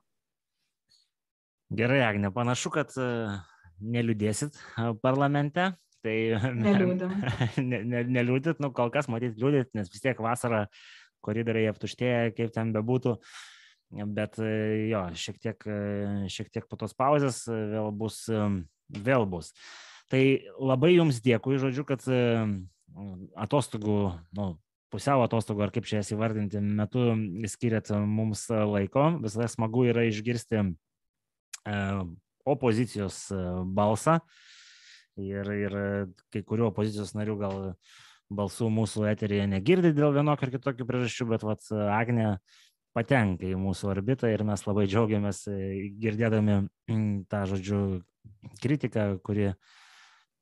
[1.69, 3.09] Gerai, Agne, panašu, kad e,
[3.93, 5.67] neliūdėsit e, parlamente.
[6.05, 6.15] Tai
[6.63, 7.13] neliūdit,
[7.59, 10.65] ne, ne, neliūdit, nu kol kas matyt liūdit, nes vis tiek vasara
[11.25, 13.17] koridoriai aptuštėja, kaip ten bebūtų.
[14.15, 15.63] Bet jo, šiek tiek,
[16.29, 19.49] šiek tiek po tos pauzės vėl bus, vėl bus.
[20.09, 20.21] Tai
[20.61, 22.05] labai jums dėkui, žodžiu, kad
[23.37, 23.97] atostogų,
[24.37, 24.51] nu,
[24.93, 27.11] pusiau atostogų, ar kaip čia jas įvardinti, metu
[27.49, 29.11] skiriat mums laiko.
[29.25, 30.63] Visada smagu yra išgirsti
[32.49, 33.25] opozicijos
[33.77, 34.19] balsą.
[35.19, 35.75] Ir, ir
[36.33, 37.57] kai kurių opozicijos narių gal
[38.29, 41.65] balsų mūsų eterėje negirdi dėl vienokio ar kitokio priežasčių, bet vat,
[41.95, 42.37] Agne
[42.95, 45.43] patenka į mūsų orbitą ir mes labai džiaugiamės
[46.01, 46.61] girdėdami
[47.29, 47.81] tą, žodžiu,
[48.63, 49.51] kritiką, kuri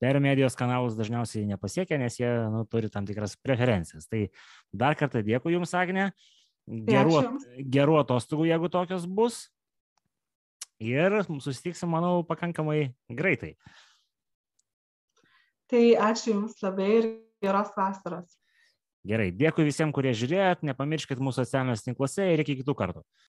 [0.02, 4.08] per medijos kanalus dažniausiai nepasiekia, nes jie nu, turi tam tikras preferencijas.
[4.10, 4.28] Tai
[4.72, 6.12] dar kartą dėkui Jums, Agne.
[6.68, 7.22] Gerų,
[7.64, 9.46] gerų atostogų, jeigu tokios bus.
[10.84, 13.56] Ir susitiksim, manau, pakankamai greitai.
[15.72, 17.08] Tai ačiū Jums labai ir
[17.44, 18.38] geros vasaros.
[19.08, 23.04] Gerai, dėkui visiems, kurie žiūrėjot, nepamirškit mūsų socialiniuose tinkluose ir iki kitų kartų.